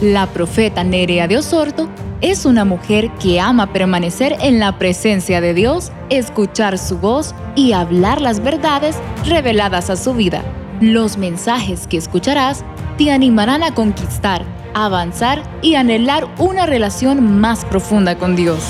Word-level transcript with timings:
La 0.00 0.26
profeta 0.28 0.82
Nerea 0.82 1.28
de 1.28 1.36
Osorto 1.36 1.90
es 2.22 2.46
una 2.46 2.64
mujer 2.64 3.10
que 3.20 3.38
ama 3.38 3.70
permanecer 3.70 4.34
en 4.40 4.58
la 4.58 4.78
presencia 4.78 5.42
de 5.42 5.52
Dios, 5.52 5.92
escuchar 6.08 6.78
su 6.78 6.96
voz 6.96 7.34
y 7.54 7.72
hablar 7.72 8.22
las 8.22 8.40
verdades 8.40 8.96
reveladas 9.26 9.90
a 9.90 9.96
su 9.96 10.14
vida. 10.14 10.42
Los 10.80 11.18
mensajes 11.18 11.86
que 11.86 11.98
escucharás 11.98 12.64
te 12.96 13.12
animarán 13.12 13.62
a 13.62 13.74
conquistar, 13.74 14.42
avanzar 14.72 15.42
y 15.60 15.74
anhelar 15.74 16.26
una 16.38 16.64
relación 16.64 17.38
más 17.38 17.66
profunda 17.66 18.16
con 18.16 18.36
Dios. 18.36 18.64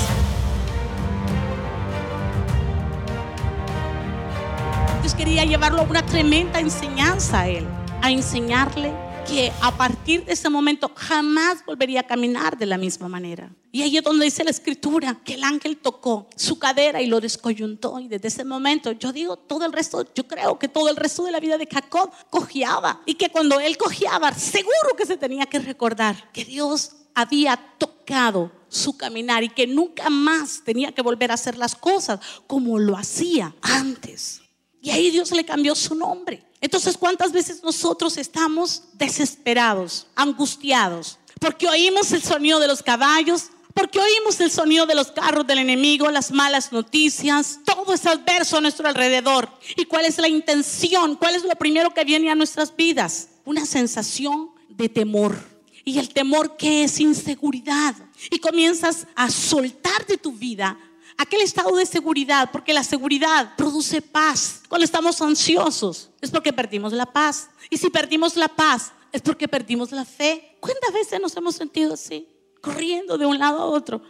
Dios 4.99 5.15
quería 5.15 5.45
llevarlo 5.45 5.79
a 5.79 5.83
una 5.83 6.05
tremenda 6.05 6.59
enseñanza 6.59 7.39
a 7.39 7.47
él, 7.47 7.65
a 8.01 8.11
enseñarle 8.11 8.91
que 9.31 9.49
a 9.61 9.71
partir 9.77 10.25
de 10.25 10.33
ese 10.33 10.49
momento 10.49 10.91
jamás 10.93 11.63
volvería 11.65 12.01
a 12.01 12.03
caminar 12.03 12.57
de 12.57 12.65
la 12.65 12.77
misma 12.77 13.07
manera. 13.07 13.49
Y 13.71 13.81
ahí 13.81 13.95
es 13.95 14.03
donde 14.03 14.25
dice 14.25 14.43
la 14.43 14.49
escritura 14.49 15.21
que 15.23 15.35
el 15.35 15.43
ángel 15.45 15.77
tocó 15.77 16.27
su 16.35 16.59
cadera 16.59 17.01
y 17.01 17.07
lo 17.07 17.21
descoyuntó. 17.21 17.97
Y 18.01 18.09
desde 18.09 18.27
ese 18.27 18.43
momento, 18.43 18.91
yo 18.91 19.13
digo, 19.13 19.37
todo 19.37 19.65
el 19.65 19.71
resto, 19.71 20.05
yo 20.13 20.27
creo 20.27 20.59
que 20.59 20.67
todo 20.67 20.89
el 20.89 20.97
resto 20.97 21.23
de 21.23 21.31
la 21.31 21.39
vida 21.39 21.57
de 21.57 21.65
Jacob 21.65 22.11
cojeaba. 22.29 23.01
Y 23.05 23.13
que 23.13 23.29
cuando 23.29 23.57
él 23.61 23.77
cojeaba, 23.77 24.33
seguro 24.33 24.97
que 24.97 25.05
se 25.05 25.15
tenía 25.15 25.45
que 25.45 25.59
recordar 25.59 26.29
que 26.33 26.43
Dios 26.43 26.91
había 27.15 27.55
tocado 27.77 28.51
su 28.67 28.97
caminar 28.97 29.45
y 29.45 29.49
que 29.49 29.65
nunca 29.65 30.09
más 30.09 30.61
tenía 30.65 30.91
que 30.91 31.01
volver 31.01 31.31
a 31.31 31.35
hacer 31.35 31.57
las 31.57 31.73
cosas 31.75 32.19
como 32.47 32.79
lo 32.79 32.97
hacía 32.97 33.55
antes. 33.61 34.41
Y 34.81 34.89
ahí 34.89 35.09
Dios 35.09 35.31
le 35.31 35.45
cambió 35.45 35.73
su 35.73 35.95
nombre. 35.95 36.50
Entonces, 36.61 36.95
¿cuántas 36.95 37.31
veces 37.31 37.63
nosotros 37.63 38.17
estamos 38.17 38.83
desesperados, 38.93 40.07
angustiados? 40.15 41.17
Porque 41.39 41.67
oímos 41.67 42.11
el 42.11 42.21
sonido 42.21 42.59
de 42.59 42.67
los 42.67 42.83
caballos, 42.83 43.49
porque 43.73 43.99
oímos 43.99 44.39
el 44.41 44.51
sonido 44.51 44.85
de 44.85 44.93
los 44.93 45.11
carros 45.11 45.47
del 45.47 45.57
enemigo, 45.57 46.09
las 46.11 46.31
malas 46.31 46.71
noticias, 46.71 47.59
todo 47.65 47.93
es 47.93 48.05
adverso 48.05 48.57
a 48.57 48.61
nuestro 48.61 48.87
alrededor. 48.87 49.49
¿Y 49.75 49.85
cuál 49.85 50.05
es 50.05 50.19
la 50.19 50.27
intención? 50.27 51.15
¿Cuál 51.15 51.35
es 51.35 51.43
lo 51.43 51.55
primero 51.55 51.93
que 51.93 52.03
viene 52.03 52.29
a 52.29 52.35
nuestras 52.35 52.75
vidas? 52.75 53.29
Una 53.43 53.65
sensación 53.65 54.51
de 54.69 54.87
temor. 54.87 55.35
Y 55.83 55.97
el 55.97 56.09
temor 56.09 56.57
que 56.57 56.83
es 56.83 56.99
inseguridad. 56.99 57.95
Y 58.29 58.37
comienzas 58.37 59.07
a 59.15 59.31
soltar 59.31 60.05
de 60.05 60.17
tu 60.17 60.33
vida 60.33 60.77
aquel 61.17 61.41
estado 61.41 61.75
de 61.75 61.85
seguridad, 61.85 62.49
porque 62.51 62.73
la 62.73 62.83
seguridad 62.83 63.55
produce 63.55 64.01
paz. 64.01 64.63
Cuando 64.67 64.85
estamos 64.85 65.21
ansiosos 65.21 66.09
es 66.21 66.31
porque 66.31 66.53
perdimos 66.53 66.93
la 66.93 67.05
paz. 67.05 67.49
Y 67.69 67.77
si 67.77 67.89
perdimos 67.89 68.35
la 68.35 68.47
paz 68.47 68.93
es 69.11 69.21
porque 69.21 69.47
perdimos 69.47 69.91
la 69.91 70.05
fe. 70.05 70.57
¿Cuántas 70.59 70.93
veces 70.93 71.19
nos 71.21 71.35
hemos 71.35 71.55
sentido 71.55 71.93
así? 71.93 72.27
Corriendo 72.61 73.17
de 73.17 73.25
un 73.25 73.39
lado 73.39 73.59
a 73.59 73.65
otro, 73.65 74.01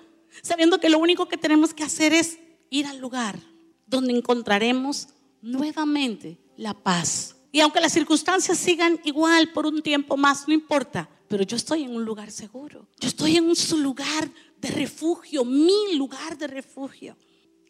sabiendo 0.41 0.79
que 0.79 0.89
lo 0.89 0.99
único 0.99 1.27
que 1.27 1.37
tenemos 1.37 1.73
que 1.73 1.83
hacer 1.83 2.13
es 2.13 2.37
ir 2.69 2.85
al 2.85 2.97
lugar 2.97 3.39
donde 3.87 4.13
encontraremos 4.13 5.07
nuevamente 5.41 6.37
la 6.57 6.73
paz. 6.73 7.35
Y 7.51 7.59
aunque 7.59 7.81
las 7.81 7.91
circunstancias 7.91 8.57
sigan 8.57 8.99
igual 9.03 9.51
por 9.51 9.65
un 9.65 9.81
tiempo 9.81 10.15
más, 10.15 10.47
no 10.47 10.53
importa, 10.53 11.09
pero 11.27 11.43
yo 11.43 11.57
estoy 11.57 11.83
en 11.83 11.95
un 11.95 12.05
lugar 12.05 12.31
seguro. 12.31 12.87
Yo 12.99 13.09
estoy 13.09 13.37
en 13.37 13.45
un 13.45 13.83
lugar 13.83 14.29
de 14.61 14.69
refugio, 14.69 15.43
mi 15.43 15.95
lugar 15.95 16.37
de 16.37 16.47
refugio. 16.47 17.17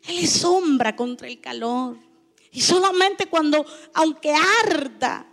Él 0.03 0.19
es 0.19 0.31
sombra 0.31 0.95
contra 0.95 1.27
el 1.27 1.39
calor. 1.39 1.97
Y 2.51 2.59
solamente 2.61 3.27
cuando, 3.27 3.65
aunque 3.93 4.33
arda 4.63 5.25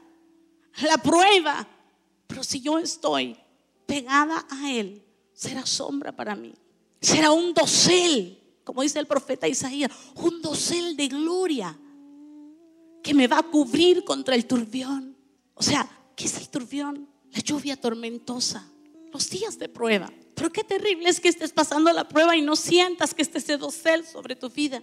la 0.83 0.99
prueba, 0.99 1.67
pero 2.29 2.45
si 2.45 2.61
yo 2.61 2.79
estoy 2.79 3.37
pegada 3.87 4.47
a 4.49 4.71
Él, 4.71 5.03
será 5.33 5.67
sombra 5.67 6.15
para 6.15 6.37
mí. 6.37 6.55
Será 7.01 7.33
un 7.33 7.53
dosel, 7.53 8.39
como 8.63 8.83
dice 8.83 9.01
el 9.01 9.07
profeta 9.07 9.49
Isaías, 9.49 9.91
un 10.15 10.41
dosel 10.41 10.97
de 10.97 11.09
gloria 11.09 11.77
que 13.03 13.15
me 13.15 13.27
va 13.27 13.39
a 13.39 13.43
cubrir 13.43 14.05
contra 14.05 14.37
el 14.37 14.47
turbión. 14.47 15.17
O 15.55 15.63
sea, 15.63 15.89
¿qué 16.15 16.27
es 16.27 16.37
el 16.39 16.49
turbión? 16.51 17.09
La 17.33 17.41
lluvia 17.41 17.77
tormentosa, 17.77 18.71
los 19.13 19.29
días 19.29 19.59
de 19.59 19.69
prueba. 19.69 20.13
Pero 20.39 20.53
qué 20.53 20.63
terrible 20.63 21.09
es 21.09 21.19
que 21.19 21.29
estés 21.29 21.51
pasando 21.51 21.93
la 21.93 22.09
prueba 22.09 22.37
y 22.37 22.43
no 22.43 22.55
sientas 22.55 23.13
que 23.13 23.23
esté 23.23 23.39
ese 23.39 23.57
dosel 23.57 24.07
sobre 24.07 24.37
tu 24.37 24.49
vida. 24.49 24.81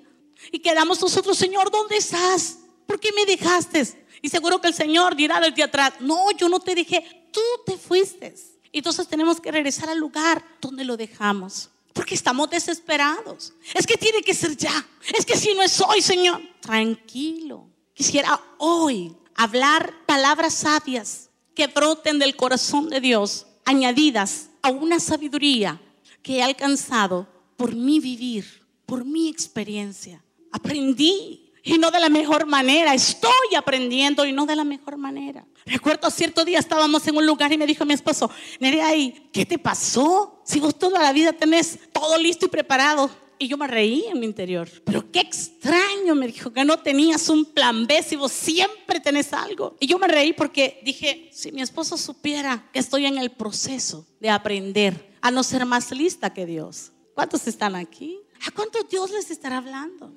Y 0.51 0.59
quedamos 0.59 1.01
nosotros, 1.01 1.37
Señor, 1.37 1.71
¿dónde 1.71 1.95
estás? 1.95 2.59
¿Por 2.85 2.99
qué 2.99 3.09
me 3.13 3.25
dejaste? 3.25 4.05
Y 4.21 4.27
seguro 4.27 4.59
que 4.59 4.67
el 4.67 4.73
Señor 4.73 5.15
dirá 5.15 5.39
desde 5.39 5.63
atrás, 5.63 5.93
no, 6.01 6.29
yo 6.31 6.49
no 6.49 6.59
te 6.59 6.75
dejé, 6.75 7.29
tú 7.31 7.39
te 7.65 7.77
fuiste. 7.77 8.35
Entonces 8.73 9.07
tenemos 9.07 9.39
que 9.39 9.49
regresar 9.49 9.87
al 9.87 9.97
lugar 9.97 10.45
donde 10.59 10.83
lo 10.83 10.97
dejamos. 10.97 11.69
Porque 11.93 12.15
estamos 12.15 12.49
desesperados. 12.49 13.53
Es 13.73 13.87
que 13.87 13.95
tiene 13.95 14.21
que 14.21 14.33
ser 14.33 14.57
ya. 14.57 14.85
Es 15.17 15.25
que 15.25 15.37
si 15.37 15.53
no 15.53 15.61
es 15.61 15.79
hoy, 15.79 16.01
Señor, 16.01 16.41
tranquilo. 16.59 17.69
Quisiera 17.93 18.41
hoy 18.57 19.15
hablar 19.35 19.93
palabras 20.05 20.53
sabias 20.53 21.29
que 21.55 21.67
broten 21.67 22.19
del 22.19 22.35
corazón 22.35 22.89
de 22.89 22.99
Dios, 22.99 23.47
añadidas 23.63 24.49
a 24.65 24.71
una 24.71 24.99
sabiduría 24.99 25.79
que 26.23 26.37
he 26.37 26.43
alcanzado 26.43 27.27
por 27.55 27.75
mi 27.75 27.99
vivir, 27.99 28.65
por 28.87 29.05
mi 29.05 29.29
experiencia. 29.29 30.23
Aprendí 30.51 31.53
y 31.61 31.77
no 31.77 31.91
de 31.91 31.99
la 31.99 32.09
mejor 32.09 32.47
manera. 32.47 32.95
Estoy 32.95 33.53
aprendiendo 33.55 34.25
y 34.25 34.31
no 34.31 34.47
de 34.47 34.55
la 34.55 34.63
mejor 34.63 34.97
manera. 34.97 35.45
Recuerdo 35.67 36.09
cierto 36.09 36.43
día 36.43 36.57
estábamos 36.57 37.07
en 37.07 37.15
un 37.15 37.27
lugar 37.27 37.53
y 37.53 37.59
me 37.59 37.67
dijo 37.67 37.85
mi 37.85 37.93
esposo, 37.93 38.31
Nerea, 38.59 38.87
¿qué 39.31 39.45
te 39.45 39.59
pasó? 39.59 40.41
Si 40.43 40.59
vos 40.59 40.79
toda 40.79 40.99
la 40.99 41.13
vida 41.13 41.31
tenés 41.31 41.77
todo 41.93 42.17
listo 42.17 42.47
y 42.47 42.49
preparado. 42.49 43.11
Y 43.37 43.47
yo 43.47 43.57
me 43.57 43.67
reí 43.67 44.05
en 44.11 44.19
mi 44.19 44.25
interior. 44.25 44.69
Pero 44.85 45.11
qué 45.11 45.19
extraño, 45.19 46.15
me 46.15 46.27
dijo, 46.27 46.51
que 46.51 46.63
no 46.63 46.79
tenías 46.79 47.29
un 47.29 47.45
plan 47.45 47.85
B 47.85 48.01
si 48.03 48.15
vos 48.15 48.31
siempre 48.31 48.99
tenés 48.99 49.33
algo. 49.33 49.75
Y 49.79 49.87
yo 49.87 49.99
me 49.99 50.07
reí 50.07 50.33
porque 50.33 50.79
dije, 50.83 51.29
si 51.33 51.51
mi 51.51 51.61
esposo 51.61 51.97
supiera 51.97 52.69
que 52.71 52.79
estoy 52.79 53.05
en 53.05 53.17
el 53.17 53.31
proceso 53.31 54.07
de 54.19 54.29
aprender 54.29 55.15
a 55.21 55.31
no 55.31 55.43
ser 55.43 55.65
más 55.65 55.91
lista 55.91 56.33
que 56.33 56.45
Dios. 56.45 56.91
¿Cuántos 57.13 57.47
están 57.47 57.75
aquí? 57.75 58.19
¿A 58.47 58.51
cuántos 58.51 58.87
Dios 58.89 59.11
les 59.11 59.31
estará 59.31 59.57
hablando? 59.57 60.13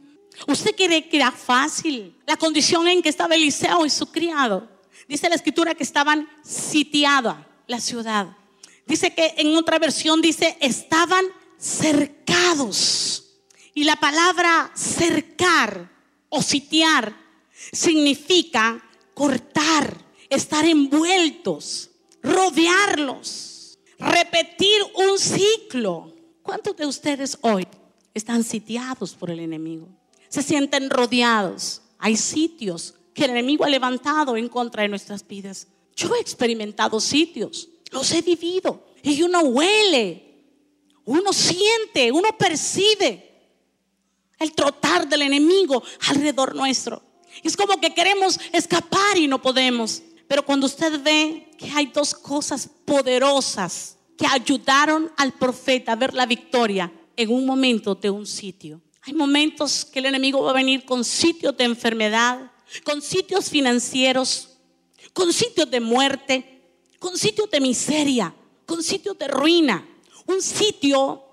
¿Usted 0.47 0.75
cree 0.77 1.09
que 1.09 1.17
era 1.17 1.33
fácil 1.33 2.15
la 2.27 2.37
condición 2.37 2.87
en 2.89 3.03
que 3.03 3.09
estaba 3.09 3.35
Eliseo 3.35 3.87
y 3.87 3.91
su 3.91 4.07
criado? 4.07 4.69
Dice 5.09 5.29
la 5.29 5.35
escritura 5.35 5.75
que 5.75 5.83
estaban 5.83 6.29
sitiada 6.43 7.49
la 7.67 7.81
ciudad. 7.81 8.37
Dice 8.87 9.15
que 9.15 9.35
en 9.37 9.55
otra 9.57 9.79
versión 9.79 10.21
dice 10.21 10.57
estaban 10.61 11.25
cercados. 11.59 13.25
Y 13.75 13.85
la 13.85 13.97
palabra 13.97 14.71
cercar 14.75 15.91
o 16.29 16.43
sitiar 16.43 17.15
significa 17.73 18.83
cortar, 19.15 19.97
estar 20.29 20.65
envueltos, 20.65 21.91
rodearlos, 22.23 23.79
repetir 23.99 24.81
un 24.95 25.19
ciclo. 25.19 26.15
¿Cuántos 26.43 26.77
de 26.77 26.87
ustedes 26.87 27.39
hoy 27.43 27.67
están 28.15 28.43
sitiados 28.45 29.15
por 29.15 29.31
el 29.31 29.41
enemigo? 29.41 29.89
Se 30.29 30.43
sienten 30.43 30.91
rodeados. 30.91 31.83
Hay 31.99 32.17
sitios 32.17 32.95
que 33.13 33.25
el 33.25 33.31
enemigo 33.31 33.65
ha 33.65 33.69
levantado 33.69 34.37
en 34.37 34.49
contra 34.49 34.83
de 34.83 34.89
nuestras 34.89 35.27
vidas. 35.27 35.67
Yo 35.97 36.15
he 36.15 36.21
experimentado 36.21 37.01
sitios, 37.01 37.69
los 37.91 38.13
he 38.13 38.23
vivido 38.23 38.87
y 39.03 39.23
uno 39.23 39.41
huele 39.41 40.28
uno 41.09 41.33
siente, 41.33 42.13
uno 42.13 42.37
percibe 42.37 43.25
el 44.39 44.53
trotar 44.53 45.09
del 45.09 45.23
enemigo 45.23 45.83
alrededor 46.07 46.55
nuestro. 46.55 47.03
Es 47.43 47.57
como 47.57 47.81
que 47.81 47.95
queremos 47.95 48.39
escapar 48.53 49.17
y 49.17 49.27
no 49.27 49.41
podemos. 49.41 50.03
Pero 50.27 50.45
cuando 50.45 50.67
usted 50.67 51.03
ve 51.03 51.51
que 51.57 51.71
hay 51.71 51.87
dos 51.87 52.15
cosas 52.15 52.69
poderosas 52.85 53.97
que 54.19 54.27
ayudaron 54.27 55.11
al 55.17 55.33
profeta 55.33 55.93
a 55.93 55.97
ver 55.97 56.13
la 56.13 56.27
victoria 56.27 56.93
en 57.17 57.31
un 57.31 57.47
momento 57.47 57.95
de 57.95 58.11
un 58.11 58.27
sitio. 58.27 58.83
Hay 59.03 59.15
momentos 59.15 59.87
que 59.87 60.01
el 60.01 60.07
enemigo 60.07 60.43
va 60.43 60.51
a 60.51 60.55
venir 60.55 60.85
con 60.85 61.05
sitios 61.05 61.57
de 61.57 61.65
enfermedad, 61.65 62.53
con 62.85 63.01
sitios 63.01 63.49
financieros, 63.49 64.59
con 65.15 65.33
sitios 65.33 65.71
de 65.71 65.81
muerte, 65.81 66.61
con 66.99 67.17
sitios 67.17 67.51
de 67.51 67.61
miseria, 67.61 68.35
con 68.67 68.83
sitios 68.83 69.17
de 69.19 69.29
ruina. 69.29 69.89
Un 70.29 70.43
sitio 70.43 71.25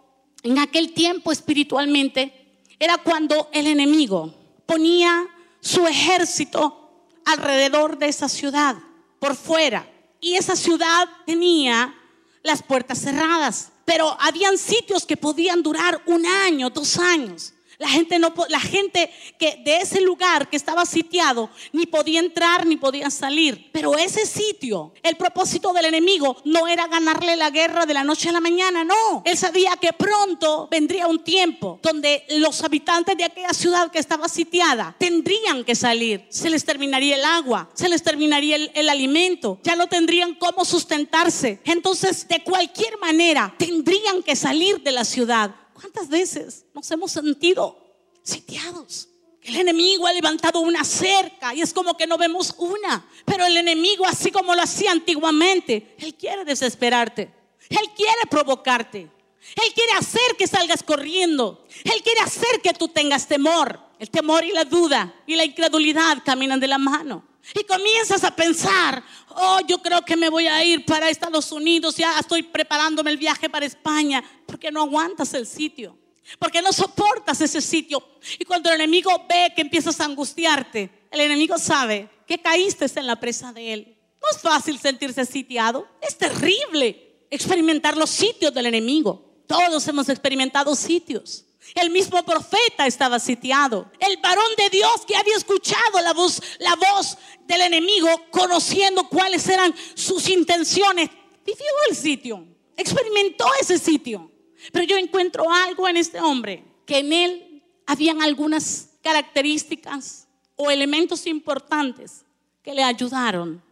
en 0.42 0.58
aquel 0.58 0.94
tiempo 0.94 1.32
espiritualmente 1.32 2.64
era 2.80 2.98
cuando 2.98 3.50
el 3.52 3.68
enemigo 3.68 4.34
ponía 4.66 5.28
su 5.60 5.86
ejército 5.86 7.10
alrededor 7.26 7.98
de 7.98 8.08
esa 8.08 8.30
ciudad, 8.30 8.78
por 9.20 9.36
fuera. 9.36 9.86
Y 10.22 10.36
esa 10.36 10.56
ciudad 10.56 11.10
tenía 11.26 11.94
las 12.42 12.64
puertas 12.64 13.00
cerradas, 13.00 13.72
pero 13.84 14.16
habían 14.20 14.58
sitios 14.58 15.06
que 15.06 15.18
podían 15.18 15.62
durar 15.62 16.02
un 16.06 16.26
año, 16.26 16.70
dos 16.70 16.98
años. 16.98 17.54
La 17.78 17.90
gente, 17.90 18.20
no, 18.20 18.34
la 18.50 18.60
gente 18.60 19.10
que 19.38 19.62
de 19.64 19.78
ese 19.78 20.02
lugar 20.02 20.50
que 20.50 20.58
estaba 20.58 20.86
sitiado 20.86 21.50
ni 21.74 21.86
podía 21.86 22.20
entrar 22.20 22.66
ni 22.66 22.78
podía 22.78 23.10
salir. 23.10 23.70
Pero 23.72 23.98
ese 23.98 24.26
sitio, 24.26 24.94
el 25.04 25.16
propósito 25.16 25.74
del 25.74 25.86
enemigo 25.86 26.38
no 26.46 26.68
era 26.68 26.88
ganarle 26.88 27.36
la 27.36 27.50
guerra 27.50 27.86
de 27.86 27.94
la 27.94 28.04
noche 28.04 28.30
a 28.30 28.32
la 28.32 28.40
mañana, 28.40 28.84
no. 28.84 29.24
Él 29.26 29.38
sabía 29.38 29.76
que 29.78 29.94
pronto 29.94 30.68
vendría 30.72 31.08
un 31.08 31.24
tiempo 31.24 31.80
donde 31.82 32.26
los 32.30 32.64
habitantes 32.64 33.18
de 33.18 33.26
aquella 33.26 33.54
ciudad 33.54 33.92
que 33.92 34.00
estaba 34.00 34.30
sitiada 34.30 34.96
tendrían 34.98 35.64
que 35.64 35.76
salir. 35.76 36.26
Se 36.30 36.50
les 36.50 36.64
terminaría 36.64 37.16
el 37.16 37.26
agua, 37.26 37.70
se 37.74 37.90
les 37.90 38.04
terminaría 38.04 38.56
el, 38.56 38.72
el 38.74 38.90
alimento, 38.90 39.60
ya 39.64 39.76
no 39.76 39.88
tendrían 39.88 40.36
cómo 40.36 40.64
sustentarse. 40.66 41.60
Entonces, 41.66 42.28
de 42.28 42.44
cualquier 42.44 42.98
manera, 43.00 43.54
tendrían 43.58 44.24
que 44.24 44.36
salir 44.36 44.82
de 44.82 44.92
la 44.92 45.04
ciudad. 45.04 45.56
¿Cuántas 45.86 46.10
veces 46.10 46.66
nos 46.74 46.90
hemos 46.90 47.12
sentido 47.12 47.78
sitiados? 48.24 49.08
El 49.44 49.56
enemigo 49.58 50.08
ha 50.08 50.14
levantado 50.14 50.62
una 50.62 50.84
cerca 50.84 51.54
y 51.54 51.62
es 51.62 51.72
como 51.72 51.96
que 51.96 52.08
no 52.08 52.18
vemos 52.18 52.56
una. 52.58 53.08
Pero 53.24 53.46
el 53.46 53.56
enemigo, 53.56 54.04
así 54.04 54.32
como 54.32 54.56
lo 54.56 54.64
hacía 54.64 54.92
antiguamente, 54.92 55.96
él 56.00 56.16
quiere 56.16 56.44
desesperarte. 56.44 57.32
Él 57.70 57.88
quiere 57.96 58.22
provocarte. 58.28 59.02
Él 59.02 59.74
quiere 59.76 59.92
hacer 59.92 60.36
que 60.40 60.48
salgas 60.48 60.82
corriendo. 60.82 61.68
Él 61.84 62.02
quiere 62.02 62.22
hacer 62.22 62.62
que 62.64 62.74
tú 62.74 62.88
tengas 62.88 63.28
temor. 63.28 63.80
El 64.00 64.10
temor 64.10 64.44
y 64.44 64.54
la 64.54 64.66
duda 64.66 65.14
y 65.28 65.36
la 65.36 65.46
incredulidad 65.46 66.24
caminan 66.26 66.60
de 66.60 66.68
la 66.68 66.80
mano. 66.80 67.24
Y 67.54 67.64
comienzas 67.64 68.24
a 68.24 68.36
pensar, 68.36 69.04
oh, 69.30 69.60
yo 69.68 69.78
creo 69.80 70.02
que 70.04 70.16
me 70.16 70.30
voy 70.30 70.48
a 70.48 70.64
ir 70.64 70.86
para 70.86 71.10
Estados 71.10 71.52
Unidos, 71.52 71.96
ya 71.96 72.20
estoy 72.20 72.44
preparándome 72.44 73.12
el 73.12 73.18
viaje 73.18 73.50
para 73.50 73.66
España, 73.66 74.24
porque 74.46 74.72
no 74.72 74.82
aguantas 74.82 75.34
el 75.34 75.46
sitio, 75.46 75.98
porque 76.40 76.62
no 76.62 76.74
soportas 76.74 77.40
ese 77.42 77.62
sitio. 77.62 78.04
Y 78.40 78.46
cuando 78.46 78.70
el 78.70 78.76
enemigo 78.76 79.12
ve 79.30 79.54
que 79.56 79.62
empiezas 79.62 80.00
a 80.00 80.06
angustiarte, 80.06 81.08
el 81.12 81.22
enemigo 81.22 81.58
sabe 81.58 82.10
que 82.26 82.40
caíste 82.40 82.88
en 82.96 83.08
la 83.08 83.20
presa 83.20 83.54
de 83.54 83.74
él. 83.74 83.98
No 84.22 84.28
es 84.32 84.42
fácil 84.42 84.80
sentirse 84.80 85.24
sitiado, 85.26 85.88
es 86.02 86.18
terrible 86.18 87.26
experimentar 87.30 87.96
los 87.96 88.10
sitios 88.10 88.54
del 88.54 88.66
enemigo. 88.66 89.25
Todos 89.48 89.88
hemos 89.88 90.10
experimentado 90.10 90.76
sitios. 90.76 91.46
El 91.74 91.90
mismo 91.90 92.24
profeta 92.24 92.86
estaba 92.86 93.20
sitiado. 93.20 93.92
El 94.00 94.18
varón 94.18 94.52
de 94.58 94.70
Dios 94.70 95.06
que 95.08 95.16
había 95.16 95.36
escuchado 95.36 96.02
la 96.04 96.14
voz, 96.14 96.42
la 96.60 96.76
voz 96.76 97.18
del 97.48 97.62
enemigo, 97.62 98.10
conociendo 98.30 99.10
cuáles 99.10 99.48
eran 99.50 99.74
sus 99.96 100.30
intenciones, 100.30 101.10
vivió 101.46 101.66
el 101.90 101.96
sitio, 101.96 102.46
experimentó 102.78 103.46
ese 103.60 103.80
sitio. 103.80 104.32
Pero 104.72 104.86
yo 104.86 104.98
encuentro 104.98 105.52
algo 105.52 105.88
en 105.88 105.98
este 105.98 106.20
hombre, 106.20 106.64
que 106.86 107.00
en 107.00 107.14
él 107.14 107.64
habían 107.88 108.22
algunas 108.22 108.90
características 109.02 110.28
o 110.56 110.72
elementos 110.72 111.26
importantes 111.28 112.26
que 112.62 112.74
le 112.74 112.84
ayudaron 112.84 113.64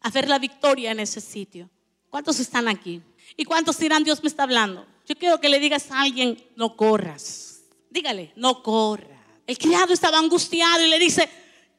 a 0.00 0.10
ver 0.10 0.28
la 0.28 0.38
victoria 0.38 0.92
en 0.92 1.00
ese 1.00 1.20
sitio. 1.20 1.68
¿Cuántos 2.10 2.40
están 2.40 2.68
aquí? 2.68 3.02
¿Y 3.36 3.44
cuántos 3.44 3.78
dirán 3.78 4.04
Dios 4.04 4.22
me 4.22 4.28
está 4.28 4.44
hablando? 4.44 4.86
Yo 5.06 5.14
quiero 5.16 5.40
que 5.40 5.48
le 5.48 5.58
digas 5.58 5.90
a 5.90 6.00
alguien, 6.00 6.42
no 6.56 6.76
corras. 6.76 7.60
Dígale, 7.90 8.32
no 8.36 8.62
corra. 8.62 9.24
El 9.46 9.56
criado 9.56 9.92
estaba 9.92 10.18
angustiado 10.18 10.84
y 10.84 10.88
le 10.88 10.98
dice, 10.98 11.28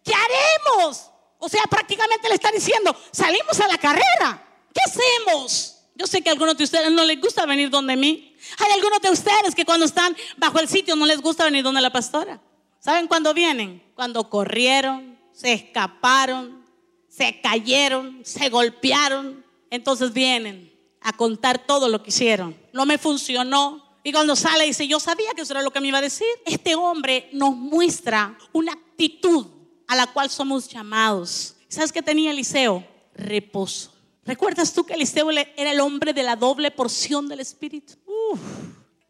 ¿qué 0.04 0.14
haremos? 0.14 1.10
O 1.38 1.48
sea, 1.48 1.64
prácticamente 1.70 2.28
le 2.28 2.36
está 2.36 2.52
diciendo, 2.52 2.96
salimos 3.12 3.60
a 3.60 3.68
la 3.68 3.78
carrera. 3.78 4.46
¿Qué 4.74 4.82
hacemos? 4.86 5.76
Yo 5.96 6.08
sé 6.08 6.22
que 6.22 6.30
a 6.30 6.32
algunos 6.32 6.58
de 6.58 6.64
ustedes 6.64 6.92
no 6.92 7.04
les 7.04 7.20
gusta 7.20 7.46
venir 7.46 7.70
donde 7.70 7.96
mí. 7.96 8.36
Hay 8.58 8.72
algunos 8.72 9.02
de 9.02 9.12
ustedes 9.12 9.54
que 9.54 9.66
cuando 9.66 9.86
están 9.86 10.16
bajo 10.38 10.60
el 10.60 10.68
sitio 10.68 10.96
no 10.96 11.06
les 11.06 11.22
gusta 11.22 11.44
venir 11.44 11.64
donde 11.64 11.82
la 11.82 11.92
pastora. 11.92 12.42
¿Saben 12.80 13.08
cuándo 13.08 13.34
vienen? 13.34 13.84
Cuando 13.96 14.30
corrieron, 14.30 15.20
se 15.34 15.54
escaparon, 15.54 16.66
se 17.10 17.42
cayeron, 17.42 18.22
se 18.24 18.50
golpearon. 18.50 19.39
Entonces 19.70 20.14
vienen 20.14 20.74
a 21.02 21.14
contar 21.14 21.66
todo 21.66 21.88
lo 21.88 22.04
que 22.04 22.10
hicieron. 22.10 22.58
No 22.74 22.86
me 22.86 22.98
funcionó. 22.98 23.86
Y 24.04 24.12
cuando 24.12 24.36
sale 24.36 24.66
dice, 24.66 24.88
yo 24.88 25.00
sabía 25.00 25.34
que 25.36 25.42
eso 25.42 25.54
era 25.54 25.62
lo 25.62 25.72
que 25.72 25.82
me 25.82 25.88
iba 25.90 25.98
a 25.98 26.02
decir. 26.02 26.28
Este 26.46 26.76
hombre 26.76 27.30
nos 27.34 27.56
muestra 27.56 28.38
una 28.54 28.74
actitud 28.74 29.48
a 29.88 29.96
la 29.96 30.08
cual 30.08 30.30
somos 30.30 30.68
llamados. 30.68 31.56
¿Sabes 31.68 31.92
qué 31.92 32.02
tenía 32.02 32.32
Eliseo? 32.32 32.86
Reposo. 33.14 33.94
¿Recuerdas 34.26 34.74
tú 34.74 34.86
que 34.86 34.94
Eliseo 34.94 35.32
era 35.32 35.72
el 35.72 35.80
hombre 35.80 36.14
de 36.14 36.24
la 36.24 36.36
doble 36.36 36.72
porción 36.72 37.28
del 37.28 37.40
Espíritu? 37.40 37.96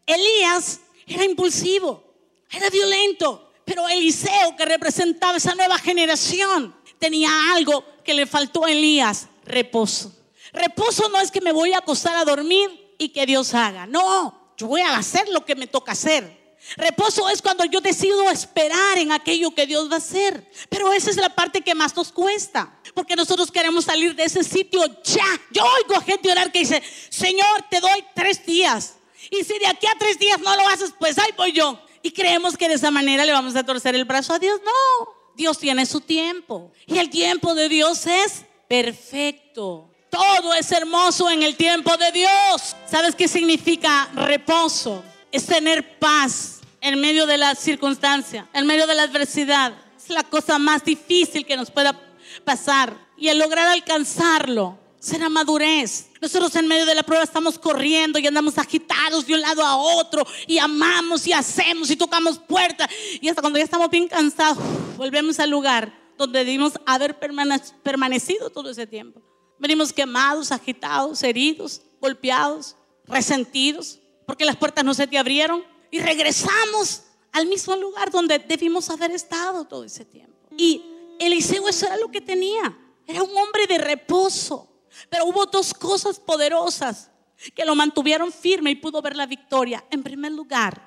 Elías 0.06 0.80
era 1.06 1.26
impulsivo, 1.26 2.04
era 2.50 2.70
violento, 2.70 3.52
pero 3.66 3.88
Eliseo 3.88 4.56
que 4.58 4.66
representaba 4.66 5.38
esa 5.38 5.56
nueva 5.56 5.78
generación 5.78 6.74
tenía 6.98 7.30
algo 7.54 7.84
que 8.04 8.14
le 8.14 8.26
faltó 8.26 8.66
a 8.66 8.72
Elías, 8.72 9.28
reposo. 9.46 10.16
Reposo 10.54 11.10
no 11.10 11.20
es 11.20 11.32
que 11.32 11.42
me 11.42 11.52
voy 11.52 11.74
a 11.74 11.80
acostar 11.80 12.16
a 12.16 12.26
dormir 12.26 12.96
y 12.98 13.10
que 13.10 13.26
Dios 13.26 13.54
haga. 13.54 13.86
No, 13.88 14.54
yo 14.58 14.68
voy 14.68 14.82
a 14.82 14.98
hacer 14.98 15.28
lo 15.30 15.46
que 15.46 15.56
me 15.56 15.68
toca 15.68 15.94
hacer. 15.94 16.40
Reposo 16.76 17.30
es 17.30 17.42
cuando 17.42 17.66
yo 17.66 17.80
decido 17.82 18.30
esperar 18.30 18.98
en 18.98 19.12
aquello 19.12 19.52
que 19.52 19.66
Dios 19.66 19.90
va 19.90 19.96
a 19.96 19.98
hacer. 19.98 20.50
Pero 20.70 20.92
esa 20.92 21.10
es 21.10 21.18
la 21.18 21.34
parte 21.34 21.62
que 21.62 21.74
más 21.74 21.96
nos 21.96 22.12
cuesta. 22.12 22.78
Porque 22.94 23.16
nosotros 23.16 23.52
queremos 23.52 23.86
salir 23.86 24.16
de 24.16 24.24
ese 24.24 24.44
sitio 24.44 24.82
ya. 25.04 25.26
Yo 25.52 25.64
oigo 25.64 26.02
gente 26.02 26.32
orar 26.32 26.52
que 26.52 26.60
dice, 26.60 26.84
Señor, 27.10 27.66
te 27.70 27.80
doy 27.80 28.04
tres 28.14 28.46
días. 28.46 28.96
Y 29.32 29.44
si 29.44 29.58
de 29.58 29.68
aquí 29.68 29.88
a 29.88 29.98
tres 29.98 30.20
días 30.20 30.40
no 30.40 30.56
lo 30.56 30.68
haces, 30.68 30.94
pues 31.00 31.18
ahí 31.18 31.32
voy 31.38 31.54
yo. 31.54 31.80
Y 32.02 32.12
creemos 32.12 32.58
que 32.58 32.68
de 32.68 32.76
esa 32.76 32.92
manera 32.92 33.26
le 33.26 33.32
vamos 33.32 33.56
a 33.56 33.66
torcer 33.66 33.96
el 33.96 34.06
brazo 34.06 34.34
a 34.34 34.40
Dios. 34.40 34.60
No, 34.64 35.10
Dios 35.36 35.58
tiene 35.58 35.86
su 35.86 36.02
tiempo. 36.02 36.72
Y 36.86 36.98
el 36.98 37.10
tiempo 37.10 37.56
de 37.56 37.70
Dios 37.70 38.06
es 38.06 38.46
perfecto. 38.68 39.89
Todo 40.10 40.54
es 40.54 40.72
hermoso 40.72 41.30
en 41.30 41.44
el 41.44 41.56
tiempo 41.56 41.96
de 41.98 42.12
Dios. 42.12 42.76
¿Sabes 42.90 43.16
qué 43.16 43.28
significa 43.28 44.10
reposo? 44.16 45.04
Es 45.32 45.46
tener 45.46 46.00
paz 46.00 46.62
en 46.82 47.00
medio 47.00 47.26
de 47.26 47.38
la 47.38 47.56
circunstancia, 47.56 48.48
en 48.54 48.66
medio 48.66 48.88
de 48.88 48.96
la 48.96 49.04
adversidad. 49.04 49.74
Es 49.98 50.10
la 50.10 50.24
cosa 50.24 50.58
más 50.58 50.84
difícil 50.84 51.46
que 51.46 51.56
nos 51.56 51.70
pueda 51.70 52.00
pasar. 52.44 52.96
Y 53.18 53.28
el 53.28 53.38
lograr 53.38 53.68
alcanzarlo 53.68 54.80
será 55.00 55.30
madurez. 55.30 56.10
Nosotros 56.22 56.56
en 56.56 56.68
medio 56.68 56.86
de 56.86 56.96
la 56.96 57.04
prueba 57.04 57.24
estamos 57.24 57.60
corriendo 57.60 58.20
y 58.20 58.28
andamos 58.28 58.58
agitados 58.58 59.26
de 59.26 59.34
un 59.36 59.42
lado 59.42 59.64
a 59.64 59.78
otro 59.78 60.26
y 60.48 60.58
amamos 60.58 61.26
y 61.28 61.34
hacemos 61.34 61.90
y 61.92 61.96
tocamos 61.96 62.40
puertas. 62.40 62.90
Y 63.22 63.30
hasta 63.30 63.42
cuando 63.42 63.60
ya 63.60 63.66
estamos 63.66 63.90
bien 63.90 64.08
cansados, 64.08 64.58
volvemos 64.98 65.40
al 65.40 65.50
lugar 65.50 65.94
donde 66.18 66.40
debimos 66.40 66.74
haber 66.86 67.18
permanecido 67.18 68.50
todo 68.50 68.72
ese 68.72 68.88
tiempo. 68.88 69.22
Venimos 69.60 69.92
quemados, 69.92 70.52
agitados, 70.52 71.22
heridos, 71.22 71.82
golpeados, 72.00 72.76
resentidos, 73.06 74.00
porque 74.26 74.46
las 74.46 74.56
puertas 74.56 74.86
no 74.86 74.94
se 74.94 75.06
te 75.06 75.18
abrieron. 75.18 75.64
Y 75.92 76.00
regresamos 76.00 77.04
al 77.32 77.48
mismo 77.48 77.76
lugar 77.76 78.10
donde 78.12 78.40
debimos 78.40 78.90
haber 78.90 79.12
estado 79.12 79.66
todo 79.66 79.84
ese 79.84 80.06
tiempo. 80.06 80.38
Y 80.58 80.84
Eliseo 81.20 81.68
eso 81.68 81.86
era 81.86 81.98
lo 81.98 82.10
que 82.10 82.22
tenía. 82.22 82.78
Era 83.06 83.24
un 83.24 83.38
hombre 83.38 83.68
de 83.68 83.78
reposo. 83.78 84.68
Pero 85.10 85.26
hubo 85.26 85.46
dos 85.46 85.74
cosas 85.74 86.20
poderosas 86.20 87.10
que 87.56 87.66
lo 87.66 87.76
mantuvieron 87.76 88.32
firme 88.32 88.72
y 88.72 88.76
pudo 88.76 89.02
ver 89.02 89.16
la 89.16 89.26
victoria. 89.26 89.84
En 89.90 90.04
primer 90.04 90.32
lugar, 90.32 90.82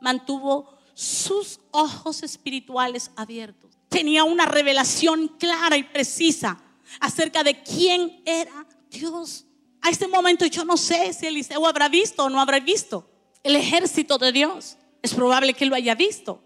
mantuvo 0.00 0.78
sus 0.94 1.60
ojos 1.70 2.22
espirituales 2.22 3.10
abiertos. 3.16 3.78
Tenía 3.88 4.24
una 4.24 4.46
revelación 4.46 5.28
clara 5.38 5.76
y 5.76 5.84
precisa 5.84 6.60
acerca 7.00 7.42
de 7.42 7.62
quién 7.62 8.22
era 8.24 8.66
Dios. 8.90 9.46
A 9.80 9.90
este 9.90 10.08
momento 10.08 10.46
yo 10.46 10.64
no 10.64 10.76
sé 10.76 11.12
si 11.12 11.26
Eliseo 11.26 11.66
habrá 11.66 11.88
visto 11.88 12.24
o 12.24 12.30
no 12.30 12.40
habrá 12.40 12.60
visto 12.60 13.08
el 13.42 13.56
ejército 13.56 14.18
de 14.18 14.32
Dios. 14.32 14.76
Es 15.02 15.14
probable 15.14 15.54
que 15.54 15.66
lo 15.66 15.74
haya 15.74 15.94
visto. 15.94 16.42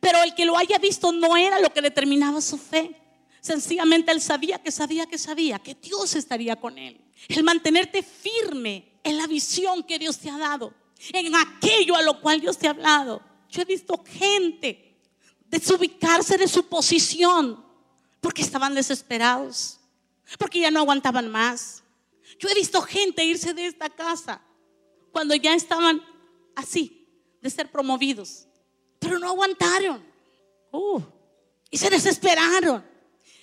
Pero 0.00 0.22
el 0.22 0.34
que 0.34 0.44
lo 0.44 0.56
haya 0.56 0.78
visto 0.78 1.12
no 1.12 1.36
era 1.36 1.58
lo 1.60 1.72
que 1.72 1.80
determinaba 1.80 2.40
su 2.40 2.58
fe. 2.58 3.00
Sencillamente 3.40 4.12
él 4.12 4.20
sabía 4.20 4.62
que 4.62 4.70
sabía 4.70 5.06
que 5.06 5.18
sabía 5.18 5.58
que 5.58 5.74
Dios 5.74 6.14
estaría 6.14 6.56
con 6.56 6.78
él. 6.78 7.00
El 7.28 7.42
mantenerte 7.42 8.02
firme 8.02 9.00
en 9.02 9.18
la 9.18 9.26
visión 9.26 9.82
que 9.82 9.98
Dios 9.98 10.18
te 10.18 10.30
ha 10.30 10.38
dado, 10.38 10.74
en 11.12 11.34
aquello 11.34 11.94
a 11.94 12.02
lo 12.02 12.20
cual 12.20 12.40
Dios 12.40 12.56
te 12.58 12.66
ha 12.66 12.70
hablado. 12.70 13.22
Yo 13.50 13.62
he 13.62 13.66
visto 13.66 14.02
gente 14.06 14.98
desubicarse 15.46 16.38
de 16.38 16.48
su 16.48 16.66
posición 16.68 17.64
porque 18.20 18.42
estaban 18.42 18.74
desesperados 18.74 19.78
porque 20.38 20.60
ya 20.60 20.70
no 20.70 20.80
aguantaban 20.80 21.30
más. 21.30 21.82
Yo 22.38 22.48
he 22.48 22.54
visto 22.54 22.80
gente 22.82 23.24
irse 23.24 23.54
de 23.54 23.66
esta 23.66 23.90
casa 23.90 24.42
cuando 25.12 25.34
ya 25.34 25.54
estaban 25.54 26.02
así, 26.56 27.06
de 27.40 27.50
ser 27.50 27.70
promovidos, 27.70 28.46
pero 28.98 29.18
no 29.18 29.28
aguantaron. 29.28 30.04
Uh, 30.72 31.00
y 31.70 31.78
se 31.78 31.90
desesperaron. 31.90 32.84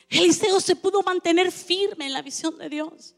Eliseo 0.10 0.60
se 0.60 0.76
pudo 0.76 1.02
mantener 1.02 1.52
firme 1.52 2.08
en 2.08 2.14
la 2.14 2.22
visión 2.22 2.58
de 2.58 2.68
Dios. 2.68 3.16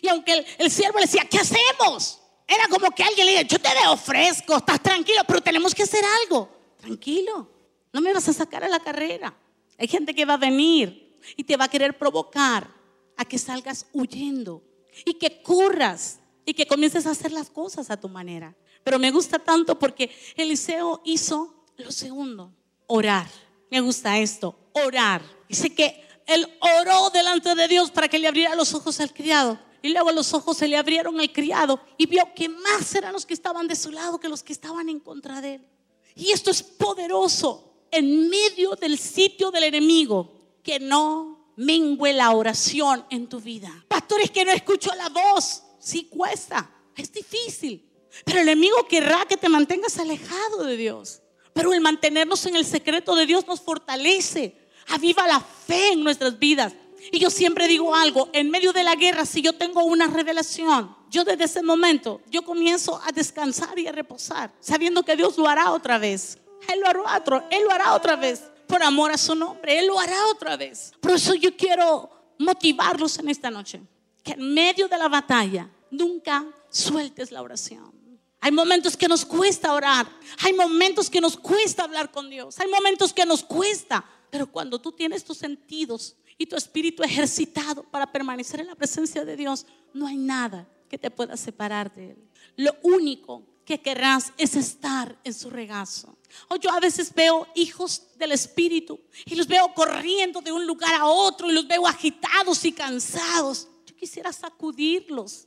Y 0.00 0.08
aunque 0.08 0.32
el, 0.32 0.46
el 0.58 0.70
siervo 0.70 0.98
le 0.98 1.06
decía, 1.06 1.28
¿qué 1.30 1.38
hacemos? 1.38 2.20
Era 2.48 2.66
como 2.68 2.90
que 2.90 3.04
alguien 3.04 3.26
le 3.26 3.32
dice, 3.32 3.46
yo 3.46 3.58
te 3.60 3.68
veo 3.72 3.96
fresco, 3.96 4.56
estás 4.56 4.82
tranquilo, 4.82 5.22
pero 5.26 5.40
tenemos 5.40 5.74
que 5.74 5.84
hacer 5.84 6.04
algo. 6.22 6.48
tranquilo, 6.78 7.48
no 7.92 8.00
me 8.00 8.12
vas 8.12 8.28
a 8.28 8.32
sacar 8.32 8.64
a 8.64 8.68
la 8.68 8.80
carrera. 8.80 9.34
Hay 9.78 9.86
gente 9.86 10.14
que 10.14 10.24
va 10.24 10.34
a 10.34 10.38
venir 10.38 11.18
y 11.36 11.44
te 11.44 11.56
va 11.56 11.66
a 11.66 11.68
querer 11.68 11.96
provocar 11.96 12.68
a 13.16 13.24
que 13.24 13.38
salgas 13.38 13.86
huyendo 13.92 14.62
y 15.04 15.14
que 15.14 15.42
corras 15.42 16.20
y 16.44 16.54
que 16.54 16.66
comiences 16.66 17.06
a 17.06 17.10
hacer 17.10 17.32
las 17.32 17.50
cosas 17.50 17.90
a 17.90 18.00
tu 18.00 18.08
manera. 18.08 18.54
Pero 18.84 18.98
me 18.98 19.10
gusta 19.10 19.38
tanto 19.38 19.78
porque 19.78 20.10
Eliseo 20.36 21.02
hizo 21.04 21.64
lo 21.76 21.92
segundo, 21.92 22.52
orar. 22.86 23.28
Me 23.70 23.80
gusta 23.80 24.18
esto, 24.18 24.56
orar. 24.72 25.22
Dice 25.48 25.74
que 25.74 26.02
él 26.26 26.46
oró 26.60 27.10
delante 27.10 27.54
de 27.54 27.68
Dios 27.68 27.90
para 27.90 28.08
que 28.08 28.18
le 28.18 28.28
abriera 28.28 28.54
los 28.54 28.74
ojos 28.74 29.00
al 29.00 29.12
criado. 29.12 29.58
Y 29.82 29.88
luego 29.88 30.12
los 30.12 30.32
ojos 30.32 30.56
se 30.56 30.68
le 30.68 30.76
abrieron 30.76 31.18
al 31.18 31.32
criado 31.32 31.80
y 31.98 32.06
vio 32.06 32.22
que 32.34 32.48
más 32.48 32.94
eran 32.94 33.12
los 33.12 33.26
que 33.26 33.34
estaban 33.34 33.66
de 33.66 33.74
su 33.74 33.90
lado 33.90 34.20
que 34.20 34.28
los 34.28 34.42
que 34.42 34.52
estaban 34.52 34.88
en 34.88 35.00
contra 35.00 35.40
de 35.40 35.54
él. 35.54 35.66
Y 36.14 36.30
esto 36.30 36.50
es 36.50 36.62
poderoso 36.62 37.86
en 37.90 38.28
medio 38.28 38.76
del 38.76 38.98
sitio 38.98 39.50
del 39.50 39.64
enemigo, 39.64 40.58
que 40.62 40.78
no 40.78 41.31
mengue 41.56 42.12
la 42.12 42.30
oración 42.32 43.04
en 43.10 43.28
tu 43.28 43.40
vida. 43.40 43.70
Pastores 43.88 44.30
que 44.30 44.44
no 44.44 44.52
escucho 44.52 44.90
la 44.94 45.08
voz, 45.08 45.62
sí 45.78 46.04
cuesta, 46.04 46.70
es 46.96 47.12
difícil. 47.12 47.88
Pero 48.24 48.40
el 48.40 48.48
enemigo 48.48 48.86
querrá 48.88 49.24
que 49.26 49.36
te 49.36 49.48
mantengas 49.48 49.98
alejado 49.98 50.64
de 50.64 50.76
Dios. 50.76 51.22
Pero 51.52 51.72
el 51.72 51.80
mantenernos 51.80 52.46
en 52.46 52.56
el 52.56 52.64
secreto 52.64 53.14
de 53.14 53.26
Dios 53.26 53.46
nos 53.46 53.60
fortalece, 53.60 54.56
aviva 54.88 55.26
la 55.26 55.40
fe 55.40 55.92
en 55.92 56.02
nuestras 56.02 56.38
vidas. 56.38 56.74
Y 57.10 57.18
yo 57.18 57.30
siempre 57.30 57.66
digo 57.66 57.94
algo, 57.94 58.28
en 58.32 58.50
medio 58.50 58.72
de 58.72 58.84
la 58.84 58.94
guerra, 58.94 59.26
si 59.26 59.42
yo 59.42 59.52
tengo 59.54 59.84
una 59.84 60.06
revelación, 60.06 60.94
yo 61.10 61.24
desde 61.24 61.44
ese 61.44 61.62
momento, 61.62 62.20
yo 62.30 62.42
comienzo 62.42 63.00
a 63.04 63.12
descansar 63.12 63.78
y 63.78 63.86
a 63.86 63.92
reposar, 63.92 64.52
sabiendo 64.60 65.02
que 65.02 65.16
Dios 65.16 65.36
lo 65.36 65.48
hará 65.48 65.72
otra 65.72 65.98
vez. 65.98 66.38
Él 66.72 66.80
lo 66.80 66.86
hará 66.86 67.18
otro, 67.18 67.44
Él 67.50 67.64
lo 67.64 67.72
hará 67.72 67.94
otra 67.94 68.14
vez, 68.14 68.44
por 68.72 68.82
amor 68.82 69.10
a 69.10 69.18
su 69.18 69.34
nombre, 69.34 69.78
Él 69.78 69.86
lo 69.86 70.00
hará 70.00 70.28
otra 70.28 70.56
vez. 70.56 70.94
Por 70.98 71.10
eso 71.10 71.34
yo 71.34 71.54
quiero 71.54 72.10
motivarlos 72.38 73.18
en 73.18 73.28
esta 73.28 73.50
noche, 73.50 73.82
que 74.24 74.32
en 74.32 74.54
medio 74.54 74.88
de 74.88 74.96
la 74.96 75.10
batalla 75.10 75.68
nunca 75.90 76.46
sueltes 76.70 77.30
la 77.30 77.42
oración. 77.42 77.92
Hay 78.40 78.50
momentos 78.50 78.96
que 78.96 79.08
nos 79.08 79.26
cuesta 79.26 79.74
orar, 79.74 80.08
hay 80.38 80.54
momentos 80.54 81.10
que 81.10 81.20
nos 81.20 81.36
cuesta 81.36 81.84
hablar 81.84 82.10
con 82.10 82.30
Dios, 82.30 82.58
hay 82.60 82.68
momentos 82.68 83.12
que 83.12 83.26
nos 83.26 83.44
cuesta, 83.44 84.02
pero 84.30 84.46
cuando 84.46 84.80
tú 84.80 84.90
tienes 84.90 85.22
tus 85.22 85.36
sentidos 85.36 86.16
y 86.38 86.46
tu 86.46 86.56
espíritu 86.56 87.02
ejercitado 87.02 87.82
para 87.82 88.10
permanecer 88.10 88.60
en 88.60 88.68
la 88.68 88.74
presencia 88.74 89.22
de 89.26 89.36
Dios, 89.36 89.66
no 89.92 90.06
hay 90.06 90.16
nada 90.16 90.66
que 90.88 90.96
te 90.96 91.10
pueda 91.10 91.36
separar 91.36 91.94
de 91.94 92.12
Él. 92.12 92.24
Lo 92.56 92.74
único 92.82 93.42
que 93.72 93.80
querrás 93.80 94.34
es 94.36 94.54
estar 94.54 95.16
en 95.24 95.32
su 95.32 95.48
regazo. 95.48 96.14
O 96.48 96.56
yo 96.56 96.70
a 96.70 96.78
veces 96.78 97.12
veo 97.14 97.46
hijos 97.54 98.02
del 98.16 98.32
Espíritu 98.32 99.00
y 99.24 99.34
los 99.34 99.46
veo 99.46 99.72
corriendo 99.72 100.42
de 100.42 100.52
un 100.52 100.66
lugar 100.66 100.94
a 100.94 101.06
otro 101.06 101.48
y 101.48 101.54
los 101.54 101.66
veo 101.66 101.86
agitados 101.86 102.66
y 102.66 102.72
cansados. 102.72 103.68
Yo 103.86 103.96
quisiera 103.96 104.30
sacudirlos 104.30 105.46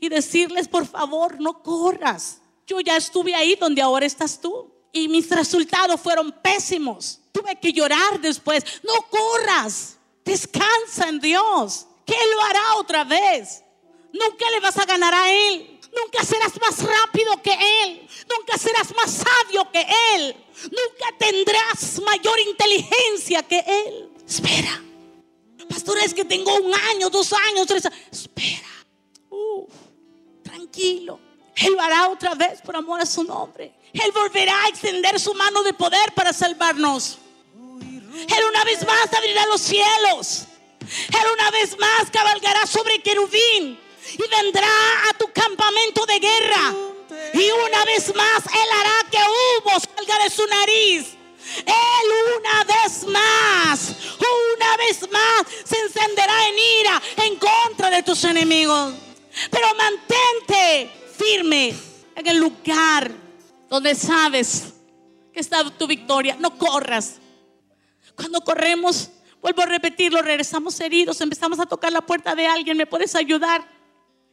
y 0.00 0.10
decirles, 0.10 0.68
por 0.68 0.86
favor, 0.86 1.40
no 1.40 1.62
corras. 1.62 2.42
Yo 2.66 2.78
ya 2.80 2.98
estuve 2.98 3.34
ahí 3.34 3.54
donde 3.54 3.80
ahora 3.80 4.04
estás 4.04 4.38
tú 4.38 4.70
y 4.92 5.08
mis 5.08 5.30
resultados 5.30 5.98
fueron 5.98 6.30
pésimos. 6.30 7.20
Tuve 7.32 7.58
que 7.58 7.72
llorar 7.72 8.20
después. 8.20 8.62
No 8.82 8.92
corras. 9.08 9.96
Descansa 10.26 11.08
en 11.08 11.20
Dios, 11.20 11.86
que 12.04 12.12
Él 12.12 12.30
lo 12.36 12.42
hará 12.42 12.74
otra 12.76 13.04
vez. 13.04 13.64
Nunca 14.12 14.50
le 14.50 14.60
vas 14.60 14.76
a 14.76 14.84
ganar 14.84 15.14
a 15.14 15.32
Él. 15.32 15.71
Nunca 15.94 16.24
serás 16.24 16.58
más 16.60 16.82
rápido 16.82 17.42
que 17.42 17.52
Él. 17.52 18.08
Nunca 18.28 18.56
serás 18.56 18.94
más 18.96 19.10
sabio 19.10 19.70
que 19.70 19.86
Él. 20.14 20.36
Nunca 20.64 21.16
tendrás 21.18 22.00
mayor 22.00 22.38
inteligencia 22.40 23.42
que 23.42 23.58
Él. 23.58 24.10
Espera. 24.26 24.82
Pastora, 25.68 26.04
es 26.04 26.14
que 26.14 26.24
tengo 26.24 26.54
un 26.56 26.74
año, 26.74 27.10
dos 27.10 27.32
años, 27.32 27.66
tres 27.66 27.86
años. 27.86 27.98
Espera. 28.10 28.68
tranquilo. 30.42 31.20
Él 31.56 31.72
lo 31.74 31.80
hará 31.80 32.08
otra 32.08 32.34
vez 32.34 32.60
por 32.62 32.74
amor 32.74 33.00
a 33.00 33.06
su 33.06 33.24
nombre. 33.24 33.74
Él 33.92 34.10
volverá 34.12 34.64
a 34.64 34.68
extender 34.68 35.20
su 35.20 35.34
mano 35.34 35.62
de 35.62 35.74
poder 35.74 36.12
para 36.14 36.32
salvarnos. 36.32 37.18
Él 37.80 38.44
una 38.48 38.64
vez 38.64 38.86
más 38.86 39.12
abrirá 39.12 39.46
los 39.46 39.60
cielos. 39.60 40.46
Él 40.80 41.26
una 41.32 41.50
vez 41.50 41.78
más 41.78 42.10
cabalgará 42.10 42.66
sobre 42.66 43.02
querubín 43.02 43.78
y 44.12 44.28
vendrá 44.28 44.68
a 45.08 45.14
tu 45.18 45.26
campamento 45.32 45.71
una 47.66 47.84
vez 47.84 48.14
más 48.14 48.44
Él 48.46 48.68
hará 48.80 49.10
que 49.10 49.18
humo 49.18 49.80
salga 49.80 50.24
de 50.24 50.30
su 50.30 50.46
nariz. 50.46 51.16
Él 51.58 52.38
una 52.38 52.64
vez 52.64 53.04
más, 53.08 53.96
una 54.18 54.76
vez 54.76 55.10
más 55.10 55.46
se 55.64 55.78
encenderá 55.78 56.48
en 56.48 56.54
ira 56.80 57.02
en 57.24 57.36
contra 57.36 57.90
de 57.90 58.02
tus 58.02 58.24
enemigos. 58.24 58.94
Pero 59.50 59.66
mantente 59.74 60.90
firme 61.16 61.74
en 62.14 62.26
el 62.26 62.38
lugar 62.38 63.10
donde 63.68 63.94
sabes 63.94 64.74
que 65.32 65.40
está 65.40 65.68
tu 65.70 65.86
victoria. 65.86 66.36
No 66.38 66.56
corras. 66.58 67.20
Cuando 68.14 68.40
corremos, 68.42 69.10
vuelvo 69.40 69.62
a 69.62 69.66
repetirlo, 69.66 70.22
regresamos 70.22 70.78
heridos, 70.80 71.20
empezamos 71.20 71.58
a 71.58 71.66
tocar 71.66 71.92
la 71.92 72.02
puerta 72.02 72.34
de 72.34 72.46
alguien, 72.46 72.76
¿me 72.76 72.86
puedes 72.86 73.14
ayudar? 73.14 73.66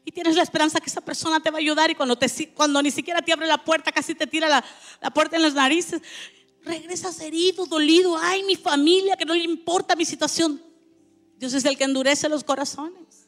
Y 0.06 0.12
tienes 0.12 0.36
la 0.36 0.44
esperanza 0.44 0.80
que 0.80 0.90
esa 0.90 1.02
persona 1.02 1.40
te 1.40 1.52
va 1.52 1.58
a 1.58 1.62
ayudar 1.62 1.92
y 1.92 1.96
cuando, 1.96 2.18
te, 2.18 2.28
cuando 2.54 2.82
ni 2.82 2.92
siquiera 2.92 3.22
te 3.22 3.32
abre 3.32 3.48
la 3.48 3.64
puerta, 3.64 3.92
casi 3.92 4.16
te 4.16 4.26
tira 4.26 4.48
la, 4.48 4.64
la 5.02 5.12
puerta 5.12 5.36
en 5.36 5.44
las 5.44 5.54
narices, 5.54 6.02
regresas 6.64 7.20
herido, 7.20 7.66
dolido, 7.66 8.18
ay, 8.18 8.44
mi 8.44 8.56
familia, 8.56 9.16
que 9.18 9.26
no 9.26 9.34
le 9.34 9.44
importa 9.44 9.96
mi 9.96 10.06
situación. 10.06 10.62
Dios 11.38 11.54
es 11.54 11.66
el 11.66 11.78
que 11.78 11.84
endurece 11.84 12.28
los 12.28 12.44
corazones. 12.44 13.28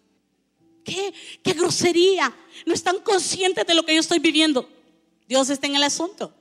¿Qué? 0.83 1.13
¿Qué 1.43 1.53
grosería? 1.53 2.33
No 2.65 2.73
están 2.73 2.99
conscientes 2.99 3.65
de 3.65 3.73
lo 3.73 3.83
que 3.83 3.93
yo 3.93 3.99
estoy 3.99 4.19
viviendo. 4.19 4.67
Dios 5.27 5.49
está 5.49 5.67
en 5.67 5.75
el 5.75 5.83
asunto. 5.83 6.33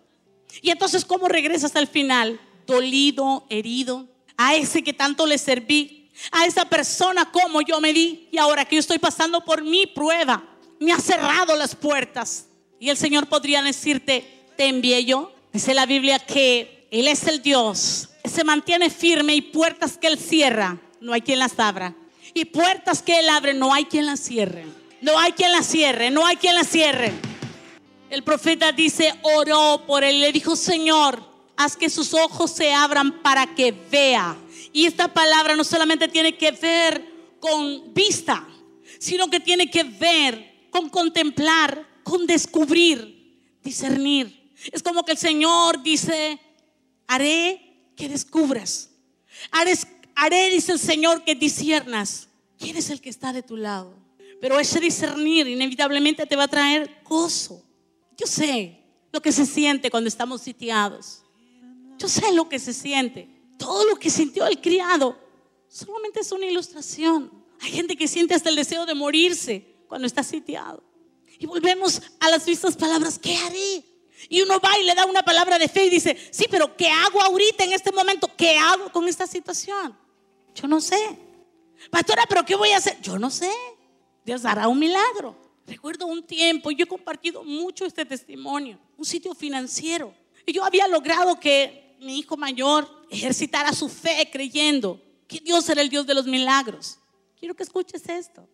Y 0.63 0.71
entonces, 0.71 1.05
¿cómo 1.05 1.29
regresas 1.29 1.77
al 1.77 1.87
final? 1.87 2.41
Dolido, 2.67 3.47
herido. 3.51 4.09
A 4.37 4.57
ese 4.57 4.83
que 4.83 4.93
tanto 4.93 5.27
le 5.27 5.39
serví, 5.39 6.00
a 6.33 6.47
esa 6.47 6.65
persona 6.65 7.31
como 7.31 7.63
yo 7.63 7.81
me 7.81 7.93
di 7.93 8.29
y 8.31 8.39
ahora 8.39 8.65
que 8.65 8.77
yo 8.77 8.81
estoy 8.81 8.99
pasando 8.99 9.45
por 9.45 9.63
mi 9.63 9.87
prueba, 9.87 10.43
me 10.79 10.93
ha 10.93 10.99
cerrado 10.99 11.57
las 11.57 11.75
puertas. 11.75 12.47
Y 12.79 12.89
el 12.89 12.97
Señor 12.97 13.29
podría 13.29 13.63
decirte, 13.63 14.47
te 14.57 14.67
envié 14.67 15.05
yo. 15.05 15.33
Dice 15.53 15.75
la 15.75 15.87
Biblia 15.87 16.19
que 16.19 16.87
Él 16.91 17.09
es 17.09 17.27
el 17.27 17.43
Dios, 17.43 18.11
se 18.25 18.45
mantiene 18.45 18.89
firme 18.91 19.35
y 19.35 19.43
puertas 19.43 19.99
que 19.99 20.07
Él 20.07 20.19
cierra, 20.19 20.79
no 21.01 21.13
hay 21.13 21.23
quien 21.23 21.39
las 21.39 21.59
abra. 21.59 21.95
Y 22.35 22.45
puertas 22.45 23.03
que 23.03 23.19
Él 23.19 23.29
abre, 23.29 23.55
no 23.55 23.75
hay 23.75 23.87
quien 23.87 24.07
las 24.07 24.21
cierre. 24.21 24.65
No 25.01 25.19
hay 25.19 25.33
quien 25.33 25.51
las 25.53 25.67
cierre, 25.67 26.11
no 26.11 26.27
hay 26.27 26.37
quien 26.37 26.55
las 26.55 26.69
cierre. 26.69 27.13
El 28.11 28.23
profeta 28.23 28.73
dice, 28.73 29.15
oró 29.23 29.85
por 29.87 30.05
él, 30.05 30.21
le 30.21 30.33
dijo, 30.33 30.57
Señor, 30.57 31.23
haz 31.57 31.77
que 31.77 31.89
sus 31.89 32.13
ojos 32.13 32.51
se 32.51 32.73
abran 32.73 33.23
para 33.23 33.55
que 33.55 33.73
vea 33.73 34.37
y 34.73 34.87
esta 34.87 35.13
palabra 35.13 35.57
no 35.57 35.65
solamente 35.65 36.09
tiene 36.09 36.37
que 36.37 36.53
ver 36.53 37.05
con 37.41 37.93
vista, 37.93 38.47
sino 38.99 39.29
que 39.29 39.41
tiene 39.41 39.71
que 39.71 39.85
ver 39.85 40.69
con 40.71 40.89
contemplar, 40.89 41.87
con 42.05 42.27
descubrir, 42.27 43.59
discernir. 43.63 44.53
Es 44.71 44.83
como 44.83 45.05
que 45.05 45.13
el 45.13 45.19
Señor 45.19 45.83
dice, 45.83 46.39
haré 47.07 47.93
que 47.97 48.09
descubras. 48.09 48.91
Haré, 49.51 49.75
haré, 50.15 50.51
dice 50.51 50.73
el 50.73 50.79
Señor, 50.79 51.25
que 51.25 51.35
disiernas 51.35 52.29
quién 52.59 52.77
es 52.77 52.91
el 52.91 53.01
que 53.01 53.11
está 53.11 53.33
de 53.33 53.43
tu 53.43 53.57
lado. 53.57 53.95
Pero 54.41 54.61
ese 54.61 54.81
discernir 54.81 55.49
inevitablemente 55.49 56.27
te 56.27 56.37
va 56.37 56.45
a 56.45 56.49
traer 56.49 57.03
gozo. 57.05 57.63
Yo 58.17 58.27
sé 58.27 58.81
lo 59.13 59.21
que 59.21 59.33
se 59.33 59.47
siente 59.47 59.91
cuando 59.91 60.09
estamos 60.09 60.43
sitiados. 60.43 61.23
Yo 61.99 62.09
sé 62.09 62.33
lo 62.33 62.49
que 62.49 62.59
se 62.59 62.73
siente 62.73 63.40
todo 63.61 63.85
lo 63.85 63.97
que 63.97 64.09
sintió 64.09 64.47
el 64.47 64.59
criado 64.61 65.17
solamente 65.69 66.21
es 66.21 66.33
una 66.33 66.47
ilustración. 66.47 67.31
Hay 67.61 67.71
gente 67.71 67.95
que 67.95 68.09
siente 68.09 68.35
hasta 68.35 68.49
el 68.49 68.57
deseo 68.57 68.87
de 68.87 68.95
morirse 68.95 69.85
cuando 69.87 70.07
está 70.07 70.23
sitiado. 70.23 70.83
Y 71.39 71.45
volvemos 71.47 72.01
a 72.19 72.31
las 72.31 72.47
mismas 72.47 72.75
palabras, 72.75 73.19
¿qué 73.19 73.37
haré? 73.37 73.85
Y 74.29 74.41
uno 74.41 74.59
va 74.61 74.79
y 74.79 74.85
le 74.85 74.95
da 74.95 75.05
una 75.05 75.23
palabra 75.23 75.59
de 75.59 75.69
fe 75.69 75.85
y 75.85 75.91
dice, 75.91 76.17
sí, 76.31 76.47
pero 76.51 76.75
¿qué 76.75 76.89
hago 76.89 77.21
ahorita 77.21 77.65
en 77.65 77.75
este 77.75 77.93
momento? 77.93 78.31
¿Qué 78.35 78.57
hago 78.57 78.91
con 78.91 79.07
esta 79.07 79.27
situación? 79.27 79.97
Yo 80.55 80.67
no 80.67 80.81
sé. 80.81 81.19
Pastora, 81.91 82.25
pero 82.29 82.45
¿qué 82.45 82.55
voy 82.55 82.71
a 82.71 82.79
hacer? 82.79 82.99
Yo 83.03 83.19
no 83.19 83.31
sé. 83.31 83.51
Dios 84.25 84.45
hará 84.47 84.69
un 84.69 84.79
milagro. 84.79 85.37
Recuerdo 85.67 86.07
un 86.07 86.23
tiempo, 86.23 86.71
yo 86.71 86.85
he 86.85 86.89
compartido 86.89 87.45
mucho 87.45 87.85
este 87.85 88.05
testimonio, 88.05 88.79
un 88.97 89.05
sitio 89.05 89.35
financiero. 89.35 90.15
Y 90.47 90.53
yo 90.53 90.65
había 90.65 90.89
logrado 90.89 91.39
que 91.39 91.90
mi 92.01 92.19
hijo 92.19 92.37
mayor 92.37 92.89
ejercitara 93.11 93.73
su 93.73 93.89
fe 93.89 94.29
creyendo 94.33 95.01
que 95.29 95.39
Dios 95.41 95.69
era 95.69 95.83
el 95.83 95.89
Dios 95.89 96.07
de 96.07 96.15
los 96.15 96.27
milagros. 96.27 96.99
Quiero 97.39 97.55
que 97.55 97.63
escuches 97.63 98.09
esto. 98.09 98.49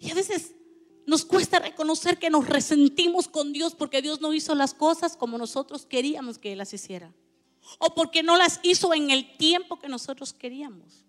Y 0.00 0.10
a 0.10 0.14
veces 0.14 0.52
nos 1.06 1.24
cuesta 1.24 1.58
reconocer 1.58 2.18
que 2.18 2.30
nos 2.30 2.46
resentimos 2.48 3.28
con 3.28 3.52
Dios 3.52 3.74
porque 3.74 4.00
Dios 4.02 4.20
no 4.20 4.32
hizo 4.32 4.54
las 4.54 4.72
cosas 4.74 5.16
como 5.16 5.36
nosotros 5.38 5.84
queríamos 5.86 6.38
que 6.38 6.52
Él 6.52 6.58
las 6.58 6.72
hiciera. 6.72 7.12
o 7.78 7.94
porque 7.94 8.22
no 8.22 8.36
las 8.36 8.60
hizo 8.62 8.92
en 8.92 9.10
el 9.10 9.36
tiempo 9.38 9.78
que 9.78 9.88
nosotros 9.88 10.34
queríamos. 10.34 11.04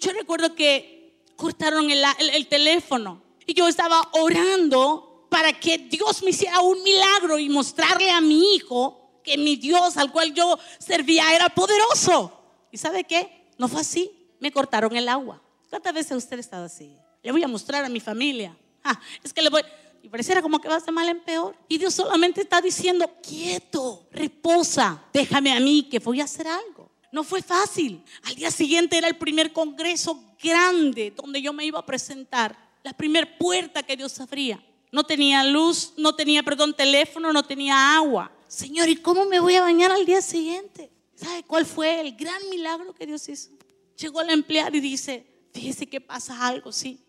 Yo 0.00 0.12
recuerdo 0.12 0.54
que 0.54 1.20
cortaron 1.36 1.90
el, 1.90 2.02
el- 2.18 2.30
el 2.30 2.46
teléfono 2.48 3.22
y 3.44 3.54
yo 3.54 3.66
estaba 3.66 4.00
orando 4.12 5.26
para 5.30 5.58
que 5.58 5.78
Dios 5.78 6.22
me 6.22 6.30
hiciera 6.30 6.60
un 6.60 6.80
milagro 6.84 7.38
y 7.40 7.48
mostrarle 7.48 8.10
a 8.10 8.20
mi 8.20 8.54
hijo 8.54 9.05
que 9.26 9.36
mi 9.36 9.56
Dios 9.56 9.96
al 9.96 10.12
cual 10.12 10.32
yo 10.32 10.58
servía 10.78 11.34
era 11.34 11.48
poderoso. 11.48 12.32
¿Y 12.70 12.78
sabe 12.78 13.04
qué? 13.04 13.50
No 13.58 13.66
fue 13.66 13.80
así. 13.80 14.10
Me 14.38 14.52
cortaron 14.52 14.96
el 14.96 15.08
agua. 15.08 15.42
¿Cuántas 15.68 15.92
veces 15.92 16.16
usted 16.16 16.36
ha 16.36 16.40
estado 16.40 16.64
así? 16.66 16.96
Le 17.22 17.32
voy 17.32 17.42
a 17.42 17.48
mostrar 17.48 17.84
a 17.84 17.88
mi 17.88 17.98
familia. 17.98 18.56
Ah, 18.84 18.98
es 19.22 19.32
que 19.32 19.42
le 19.42 19.50
voy... 19.50 19.62
Y 20.02 20.08
pareciera 20.08 20.40
como 20.40 20.60
que 20.60 20.68
vas 20.68 20.86
de 20.86 20.92
mal 20.92 21.08
en 21.08 21.18
peor. 21.20 21.56
Y 21.68 21.78
Dios 21.78 21.92
solamente 21.92 22.40
está 22.40 22.60
diciendo, 22.60 23.10
quieto, 23.20 24.06
reposa, 24.12 25.02
déjame 25.12 25.52
a 25.52 25.58
mí 25.58 25.88
que 25.90 25.98
voy 25.98 26.20
a 26.20 26.24
hacer 26.24 26.46
algo. 26.46 26.92
No 27.10 27.24
fue 27.24 27.42
fácil. 27.42 28.04
Al 28.22 28.36
día 28.36 28.52
siguiente 28.52 28.96
era 28.96 29.08
el 29.08 29.16
primer 29.16 29.52
congreso 29.52 30.22
grande 30.40 31.12
donde 31.16 31.42
yo 31.42 31.52
me 31.52 31.64
iba 31.64 31.80
a 31.80 31.86
presentar. 31.86 32.56
La 32.84 32.92
primer 32.92 33.36
puerta 33.36 33.82
que 33.82 33.96
Dios 33.96 34.20
abría. 34.20 34.64
No 34.92 35.02
tenía 35.02 35.42
luz, 35.42 35.94
no 35.96 36.14
tenía, 36.14 36.44
perdón, 36.44 36.74
teléfono, 36.74 37.32
no 37.32 37.42
tenía 37.42 37.96
agua. 37.96 38.30
Señor, 38.48 38.88
¿y 38.88 38.96
cómo 38.96 39.24
me 39.24 39.40
voy 39.40 39.54
a 39.56 39.62
bañar 39.62 39.90
al 39.90 40.06
día 40.06 40.22
siguiente? 40.22 40.90
¿Sabe 41.14 41.42
cuál 41.44 41.66
fue 41.66 42.00
el 42.00 42.16
gran 42.16 42.48
milagro 42.50 42.94
que 42.94 43.06
Dios 43.06 43.28
hizo? 43.28 43.50
Llegó 43.96 44.22
la 44.22 44.32
empleada 44.32 44.76
y 44.76 44.80
dice, 44.80 45.26
fíjese 45.52 45.86
que 45.86 46.00
pasa 46.00 46.46
algo, 46.46 46.72
sí. 46.72 47.00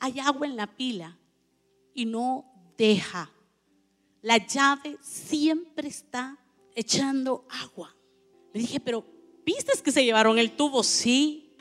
Hay 0.00 0.20
agua 0.20 0.46
en 0.46 0.56
la 0.56 0.66
pila 0.66 1.18
y 1.92 2.06
no 2.06 2.44
deja. 2.76 3.30
La 4.22 4.38
llave 4.38 4.96
siempre 5.02 5.88
está 5.88 6.38
echando 6.74 7.46
agua. 7.50 7.94
Le 8.52 8.60
dije, 8.60 8.80
pero 8.80 9.04
¿viste 9.44 9.72
que 9.82 9.92
se 9.92 10.04
llevaron 10.04 10.38
el 10.38 10.52
tubo? 10.52 10.82
Sí. 10.82 11.56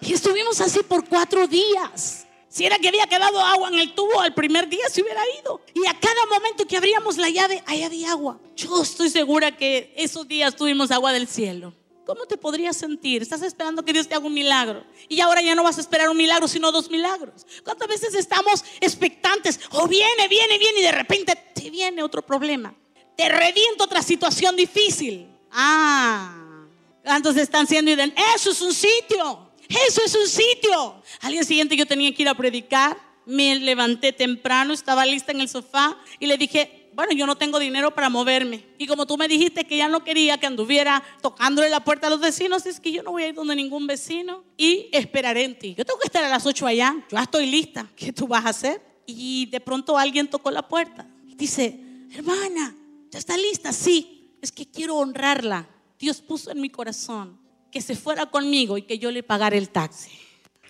Y 0.00 0.12
estuvimos 0.12 0.60
así 0.60 0.80
por 0.82 1.08
cuatro 1.08 1.46
días. 1.46 2.26
Si 2.52 2.66
era 2.66 2.78
que 2.78 2.88
había 2.88 3.06
quedado 3.06 3.40
agua 3.40 3.68
en 3.68 3.78
el 3.78 3.94
tubo, 3.94 4.20
al 4.20 4.34
primer 4.34 4.68
día 4.68 4.86
se 4.90 5.00
hubiera 5.00 5.22
ido. 5.40 5.62
Y 5.72 5.86
a 5.86 5.98
cada 5.98 6.26
momento 6.26 6.66
que 6.66 6.76
abríamos 6.76 7.16
la 7.16 7.30
llave, 7.30 7.62
ahí 7.64 7.82
había 7.82 8.10
agua. 8.10 8.38
Yo 8.54 8.82
estoy 8.82 9.08
segura 9.08 9.56
que 9.56 9.94
esos 9.96 10.28
días 10.28 10.54
tuvimos 10.54 10.90
agua 10.90 11.14
del 11.14 11.26
cielo. 11.26 11.72
¿Cómo 12.04 12.26
te 12.26 12.36
podrías 12.36 12.76
sentir? 12.76 13.22
Estás 13.22 13.40
esperando 13.40 13.82
que 13.82 13.94
Dios 13.94 14.06
te 14.06 14.14
haga 14.14 14.26
un 14.26 14.34
milagro. 14.34 14.84
Y 15.08 15.22
ahora 15.22 15.40
ya 15.40 15.54
no 15.54 15.62
vas 15.62 15.78
a 15.78 15.80
esperar 15.80 16.10
un 16.10 16.16
milagro, 16.18 16.46
sino 16.46 16.70
dos 16.70 16.90
milagros. 16.90 17.46
¿Cuántas 17.64 17.88
veces 17.88 18.14
estamos 18.14 18.62
expectantes? 18.82 19.58
O 19.70 19.88
viene, 19.88 20.28
viene, 20.28 20.58
viene 20.58 20.80
y 20.80 20.82
de 20.82 20.92
repente 20.92 21.34
te 21.54 21.70
viene 21.70 22.02
otro 22.02 22.20
problema. 22.20 22.74
Te 23.16 23.30
revienta 23.30 23.84
otra 23.84 24.02
situación 24.02 24.56
difícil. 24.56 25.26
Ah, 25.50 26.66
¿cuántos 27.02 27.34
están 27.38 27.66
siendo 27.66 27.92
Eso 28.36 28.50
es 28.50 28.60
un 28.60 28.74
sitio. 28.74 29.51
Eso 29.88 30.02
es 30.04 30.14
un 30.14 30.28
sitio. 30.28 31.02
Al 31.20 31.32
día 31.32 31.44
siguiente 31.44 31.76
yo 31.76 31.86
tenía 31.86 32.14
que 32.14 32.22
ir 32.22 32.28
a 32.28 32.34
predicar. 32.34 32.98
Me 33.24 33.54
levanté 33.56 34.12
temprano, 34.12 34.72
estaba 34.72 35.06
lista 35.06 35.32
en 35.32 35.40
el 35.40 35.48
sofá 35.48 35.96
y 36.18 36.26
le 36.26 36.36
dije, 36.36 36.90
bueno, 36.94 37.12
yo 37.12 37.24
no 37.24 37.36
tengo 37.36 37.58
dinero 37.58 37.94
para 37.94 38.10
moverme. 38.10 38.66
Y 38.78 38.86
como 38.86 39.06
tú 39.06 39.16
me 39.16 39.28
dijiste 39.28 39.64
que 39.64 39.76
ya 39.76 39.88
no 39.88 40.04
quería 40.04 40.38
que 40.38 40.46
anduviera 40.46 41.02
tocándole 41.22 41.70
la 41.70 41.84
puerta 41.84 42.08
a 42.08 42.10
los 42.10 42.20
vecinos, 42.20 42.66
es 42.66 42.80
que 42.80 42.92
yo 42.92 43.02
no 43.02 43.12
voy 43.12 43.22
a 43.22 43.28
ir 43.28 43.34
donde 43.34 43.54
ningún 43.54 43.86
vecino 43.86 44.44
y 44.56 44.88
esperaré 44.92 45.44
en 45.44 45.58
ti. 45.58 45.74
Yo 45.78 45.84
tengo 45.84 46.00
que 46.00 46.06
estar 46.06 46.24
a 46.24 46.28
las 46.28 46.44
8 46.44 46.66
allá, 46.66 46.94
yo 47.10 47.16
ya 47.16 47.22
estoy 47.22 47.46
lista. 47.46 47.88
¿Qué 47.96 48.12
tú 48.12 48.26
vas 48.26 48.44
a 48.44 48.50
hacer? 48.50 48.82
Y 49.06 49.46
de 49.46 49.60
pronto 49.60 49.96
alguien 49.96 50.28
tocó 50.28 50.50
la 50.50 50.66
puerta. 50.66 51.06
Y 51.28 51.34
dice, 51.34 51.78
hermana, 52.12 52.74
¿ya 53.10 53.18
está 53.18 53.36
lista? 53.36 53.72
Sí, 53.72 54.36
es 54.42 54.52
que 54.52 54.66
quiero 54.66 54.96
honrarla. 54.96 55.68
Dios 55.98 56.20
puso 56.20 56.50
en 56.50 56.60
mi 56.60 56.68
corazón 56.68 57.41
que 57.72 57.80
se 57.80 57.96
fuera 57.96 58.26
conmigo 58.26 58.76
y 58.76 58.82
que 58.82 58.98
yo 58.98 59.10
le 59.10 59.22
pagara 59.22 59.56
el 59.56 59.70
taxi. 59.70 60.10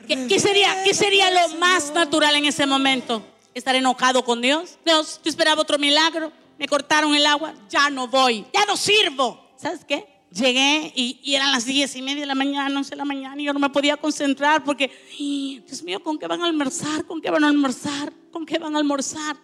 ¿Qué, 0.07 0.27
qué 0.29 0.41
sería, 0.41 0.83
¿Qué 0.85 0.95
sería 0.95 1.31
lo 1.31 1.57
más 1.59 1.93
natural 1.93 2.37
en 2.37 2.47
ese 2.47 2.65
momento? 2.65 3.23
¿Estar 3.53 3.75
enojado 3.75 4.25
con 4.25 4.41
Dios? 4.41 4.79
Dios, 4.85 5.21
yo 5.23 5.29
esperaba 5.29 5.61
otro 5.61 5.79
milagro, 5.79 6.33
me 6.59 6.67
cortaron 6.67 7.15
el 7.15 7.27
agua, 7.27 7.55
ya 7.69 7.91
no 7.91 8.09
voy, 8.09 8.47
ya 8.55 8.65
no 8.67 8.77
sirvo. 8.77 9.53
¿Sabes 9.57 9.85
qué? 9.85 10.07
Llegué 10.31 10.93
y, 10.97 11.21
y 11.23 11.35
eran 11.35 11.53
las 11.53 11.67
diez 11.67 11.95
y 11.95 12.03
media 12.03 12.23
de 12.23 12.27
la 12.27 12.35
mañana, 12.35 12.75
once 12.75 12.91
de 12.91 12.97
la 12.97 13.05
mañana, 13.05 13.41
y 13.41 13.45
yo 13.45 13.53
no 13.53 13.59
me 13.59 13.69
podía 13.69 13.97
concentrar 13.97 14.65
porque, 14.65 14.91
¡ay, 15.19 15.63
Dios 15.67 15.83
mío, 15.83 16.03
¿con 16.03 16.19
qué 16.19 16.27
van 16.27 16.41
a 16.41 16.47
almorzar? 16.47 17.05
¿Con 17.05 17.21
qué 17.21 17.31
van 17.31 17.45
a 17.45 17.49
almorzar? 17.49 18.13
¿Con 18.31 18.47
qué 18.47 18.59
van 18.59 18.75
a 18.75 18.79
almorzar? 18.79 19.37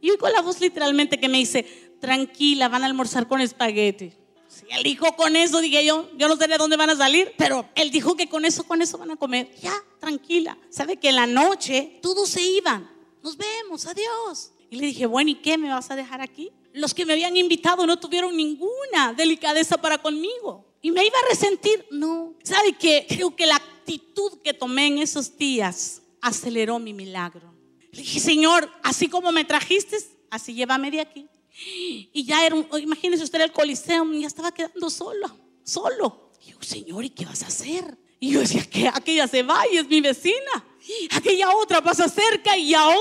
Y 0.00 0.10
oigo 0.10 0.28
la 0.28 0.42
voz 0.42 0.60
literalmente 0.60 1.18
que 1.18 1.28
me 1.28 1.38
dice, 1.38 1.64
tranquila, 2.00 2.68
van 2.68 2.84
a 2.84 2.86
almorzar 2.86 3.26
con 3.26 3.40
espagueti. 3.40 4.12
Si 4.56 4.64
él 4.70 4.82
dijo 4.82 5.14
con 5.16 5.36
eso, 5.36 5.60
dije 5.60 5.84
yo, 5.84 6.08
yo 6.16 6.28
no 6.28 6.36
sé 6.36 6.48
de 6.48 6.56
dónde 6.56 6.78
van 6.78 6.88
a 6.88 6.96
salir, 6.96 7.34
pero 7.36 7.68
él 7.74 7.90
dijo 7.90 8.16
que 8.16 8.26
con 8.26 8.46
eso, 8.46 8.64
con 8.64 8.80
eso 8.80 8.96
van 8.96 9.10
a 9.10 9.16
comer. 9.16 9.54
Ya, 9.60 9.74
tranquila. 10.00 10.56
Sabe 10.70 10.96
que 10.96 11.10
en 11.10 11.16
la 11.16 11.26
noche 11.26 11.98
todos 12.00 12.30
se 12.30 12.40
iban. 12.40 12.90
Nos 13.22 13.36
vemos, 13.36 13.84
adiós. 13.86 14.52
Y 14.70 14.76
le 14.76 14.86
dije, 14.86 15.04
bueno, 15.04 15.30
¿y 15.30 15.34
qué 15.34 15.58
me 15.58 15.68
vas 15.68 15.90
a 15.90 15.96
dejar 15.96 16.22
aquí? 16.22 16.50
Los 16.72 16.94
que 16.94 17.04
me 17.04 17.12
habían 17.12 17.36
invitado 17.36 17.86
no 17.86 17.98
tuvieron 17.98 18.34
ninguna 18.34 19.12
delicadeza 19.14 19.76
para 19.76 19.98
conmigo. 19.98 20.64
Y 20.80 20.90
me 20.90 21.04
iba 21.04 21.18
a 21.18 21.28
resentir. 21.28 21.84
No. 21.90 22.34
¿Sabe 22.42 22.72
qué? 22.72 23.04
Creo 23.06 23.36
que 23.36 23.44
la 23.44 23.56
actitud 23.56 24.40
que 24.42 24.54
tomé 24.54 24.86
en 24.86 24.98
esos 24.98 25.36
días 25.36 26.00
aceleró 26.22 26.78
mi 26.78 26.94
milagro. 26.94 27.52
Le 27.92 28.00
dije, 28.00 28.20
Señor, 28.20 28.70
así 28.82 29.08
como 29.08 29.32
me 29.32 29.44
trajiste, 29.44 29.98
así 30.30 30.54
llévame 30.54 30.90
de 30.90 31.00
aquí. 31.00 31.28
Y 31.64 32.24
ya 32.24 32.44
era, 32.44 32.54
un, 32.54 32.66
imagínese 32.80 33.24
usted 33.24 33.40
el 33.40 33.52
coliseo, 33.52 34.04
ya 34.12 34.26
estaba 34.26 34.52
quedando 34.52 34.90
solo, 34.90 35.36
solo. 35.64 36.32
Y 36.44 36.50
yo, 36.50 36.58
Señor, 36.60 37.04
¿y 37.04 37.10
qué 37.10 37.24
vas 37.24 37.42
a 37.42 37.46
hacer? 37.46 37.96
Y 38.20 38.32
yo 38.32 38.40
decía, 38.40 38.64
que 38.64 38.88
aquella 38.88 39.26
se 39.26 39.42
va 39.42 39.64
y 39.70 39.76
es 39.78 39.88
mi 39.88 40.00
vecina. 40.00 40.64
Aquella 41.10 41.54
otra 41.56 41.82
pasa 41.82 42.08
cerca 42.08 42.56
y 42.56 42.74
ahora. 42.74 42.98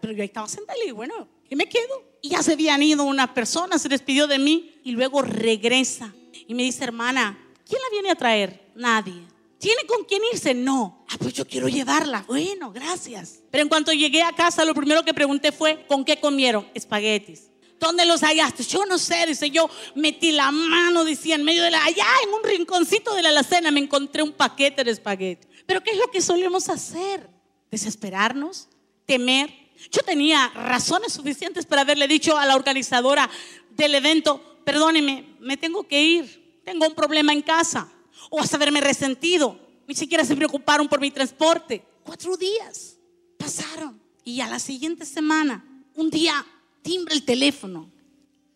Pero 0.00 0.12
yo 0.12 0.22
estaba 0.22 0.48
sentada 0.48 0.78
y 0.84 0.90
bueno, 0.90 1.28
¿qué 1.48 1.56
me 1.56 1.68
quedo? 1.68 2.18
Y 2.20 2.30
ya 2.30 2.42
se 2.42 2.52
habían 2.52 2.82
ido 2.82 3.04
una 3.04 3.34
persona, 3.34 3.78
se 3.78 3.88
despidió 3.88 4.26
de 4.26 4.38
mí 4.38 4.80
y 4.84 4.92
luego 4.92 5.22
regresa. 5.22 6.14
Y 6.46 6.54
me 6.54 6.62
dice, 6.62 6.84
hermana, 6.84 7.38
¿quién 7.66 7.80
la 7.80 7.90
viene 7.90 8.10
a 8.10 8.14
traer? 8.14 8.70
Nadie. 8.74 9.22
¿Tiene 9.58 9.84
con 9.86 10.04
quién 10.04 10.22
irse? 10.32 10.54
No. 10.54 11.04
Ah, 11.08 11.16
pues 11.18 11.34
yo 11.34 11.46
quiero 11.46 11.68
llevarla. 11.68 12.24
Bueno, 12.26 12.72
gracias. 12.72 13.42
Pero 13.50 13.62
en 13.62 13.68
cuanto 13.68 13.92
llegué 13.92 14.22
a 14.22 14.32
casa, 14.32 14.64
lo 14.64 14.74
primero 14.74 15.04
que 15.04 15.14
pregunté 15.14 15.52
fue, 15.52 15.86
¿con 15.86 16.04
qué 16.04 16.18
comieron? 16.18 16.66
Espaguetis. 16.74 17.51
¿Dónde 17.82 18.06
los 18.06 18.20
hallaste? 18.20 18.62
Yo 18.62 18.86
no 18.86 18.96
sé, 18.96 19.26
dice 19.26 19.50
yo, 19.50 19.68
metí 19.96 20.30
la 20.30 20.52
mano, 20.52 21.04
decía, 21.04 21.34
en 21.34 21.42
medio 21.42 21.64
de 21.64 21.72
la, 21.72 21.84
allá 21.84 22.06
en 22.24 22.32
un 22.32 22.44
rinconcito 22.44 23.12
de 23.12 23.22
la 23.22 23.30
alacena 23.30 23.72
me 23.72 23.80
encontré 23.80 24.22
un 24.22 24.30
paquete 24.30 24.84
de 24.84 24.92
espagueti. 24.92 25.48
Pero 25.66 25.82
¿qué 25.82 25.90
es 25.90 25.96
lo 25.96 26.08
que 26.08 26.20
solemos 26.20 26.68
hacer? 26.68 27.28
Desesperarnos, 27.72 28.68
temer. 29.04 29.52
Yo 29.90 30.00
tenía 30.02 30.48
razones 30.54 31.12
suficientes 31.12 31.66
para 31.66 31.82
haberle 31.82 32.06
dicho 32.06 32.38
a 32.38 32.46
la 32.46 32.54
organizadora 32.54 33.28
del 33.70 33.96
evento, 33.96 34.60
perdóneme, 34.64 35.34
me 35.40 35.56
tengo 35.56 35.88
que 35.88 36.00
ir, 36.00 36.60
tengo 36.64 36.86
un 36.86 36.94
problema 36.94 37.32
en 37.32 37.42
casa. 37.42 37.92
O 38.30 38.38
hasta 38.38 38.58
haberme 38.58 38.80
resentido, 38.80 39.58
ni 39.88 39.96
siquiera 39.96 40.24
se 40.24 40.36
preocuparon 40.36 40.86
por 40.86 41.00
mi 41.00 41.10
transporte. 41.10 41.84
Cuatro 42.04 42.36
días 42.36 42.96
pasaron 43.36 44.00
y 44.22 44.40
a 44.40 44.46
la 44.46 44.60
siguiente 44.60 45.04
semana, 45.04 45.64
un 45.96 46.10
día 46.10 46.46
timbra 46.82 47.14
el 47.14 47.24
teléfono 47.24 47.90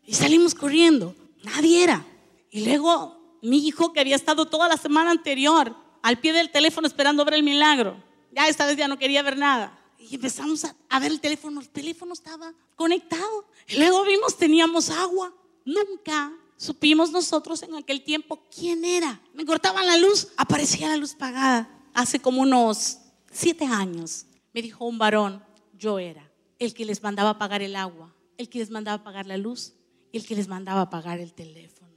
y 0.05 0.15
salimos 0.15 0.55
corriendo. 0.55 1.15
Nadie 1.43 1.85
era. 1.85 2.07
Y 2.51 2.65
luego 2.65 3.39
mi 3.43 3.67
hijo 3.67 3.93
que 3.93 4.01
había 4.01 4.17
estado 4.17 4.47
toda 4.47 4.69
la 4.69 4.77
semana 4.77 5.11
anterior 5.11 5.75
al 6.03 6.19
pie 6.19 6.33
del 6.33 6.51
teléfono 6.51 6.87
esperando 6.87 7.25
ver 7.25 7.35
el 7.35 7.43
milagro, 7.43 8.03
ya 8.33 8.49
esta 8.49 8.67
vez 8.67 8.77
ya 8.77 8.89
no 8.89 8.99
quería 8.99 9.23
ver 9.23 9.37
nada. 9.37 9.79
Y 9.99 10.15
empezamos 10.15 10.65
a, 10.65 10.77
a 10.89 11.01
ver 11.01 11.11
el 11.11 11.21
teléfono, 11.21 11.61
el 11.61 11.69
teléfono 11.69 12.13
estaba 12.13 12.53
conectado. 12.77 13.47
Y 13.67 13.77
luego 13.77 14.05
vimos, 14.05 14.37
teníamos 14.37 14.91
agua. 14.91 15.33
Nunca 15.65 16.33
supimos 16.57 17.11
nosotros 17.11 17.63
en 17.63 17.75
aquel 17.75 18.03
tiempo 18.03 18.43
quién 18.55 18.85
era. 18.85 19.21
Me 19.35 19.45
cortaban 19.45 19.87
la 19.87 19.97
luz, 19.97 20.29
aparecía 20.37 20.89
la 20.89 20.97
luz 20.97 21.15
pagada. 21.15 21.69
Hace 21.93 22.21
como 22.21 22.43
unos 22.43 22.99
siete 23.33 23.65
años 23.65 24.27
me 24.53 24.63
dijo 24.63 24.85
un 24.85 24.99
varón, 24.99 25.43
yo 25.79 25.99
era 25.99 26.31
el 26.59 26.73
que 26.73 26.85
les 26.85 27.03
mandaba 27.03 27.39
pagar 27.39 27.63
el 27.63 27.77
agua, 27.77 28.15
el 28.39 28.49
que 28.49 28.59
les 28.59 28.71
mandaba 28.71 29.03
pagar 29.03 29.27
la 29.27 29.37
luz 29.37 29.75
y 30.13 30.19
el 30.19 30.27
que 30.27 30.37
les 30.37 30.49
mandaba 30.49 30.91
pagar 30.91 31.21
el 31.21 31.33
teléfono. 31.33 31.93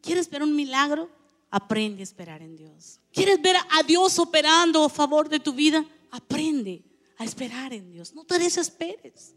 ¿Quieres 0.00 0.28
ver 0.28 0.42
un 0.42 0.54
milagro? 0.54 1.10
Aprende 1.50 2.00
a 2.00 2.04
esperar 2.04 2.42
en 2.42 2.56
Dios. 2.56 3.00
¿Quieres 3.12 3.40
ver 3.40 3.56
a 3.56 3.82
Dios 3.84 4.18
operando 4.18 4.84
a 4.84 4.88
favor 4.88 5.28
de 5.28 5.40
tu 5.40 5.52
vida? 5.52 5.84
Aprende 6.10 6.84
a 7.16 7.24
esperar 7.24 7.72
en 7.72 7.90
Dios. 7.90 8.14
No 8.14 8.24
te 8.24 8.38
desesperes. 8.38 9.34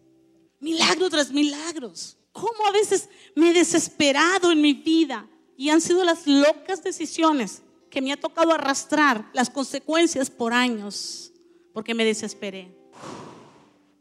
Milagro 0.60 1.10
tras 1.10 1.32
milagros. 1.32 2.18
¿Cómo 2.32 2.66
a 2.68 2.72
veces 2.72 3.10
me 3.36 3.52
he 3.52 3.54
desesperado 3.54 4.52
en 4.52 4.62
mi 4.62 4.74
vida? 4.74 5.28
Y 5.56 5.70
han 5.70 5.82
sido 5.82 6.04
las 6.04 6.28
locas 6.28 6.84
decisiones 6.84 7.62
que 7.90 8.02
me 8.02 8.12
ha 8.12 8.20
tocado 8.20 8.52
arrastrar 8.52 9.30
las 9.34 9.50
consecuencias 9.50 10.30
por 10.30 10.54
años 10.54 11.32
porque 11.74 11.94
me 11.94 12.06
desesperé. 12.06 12.76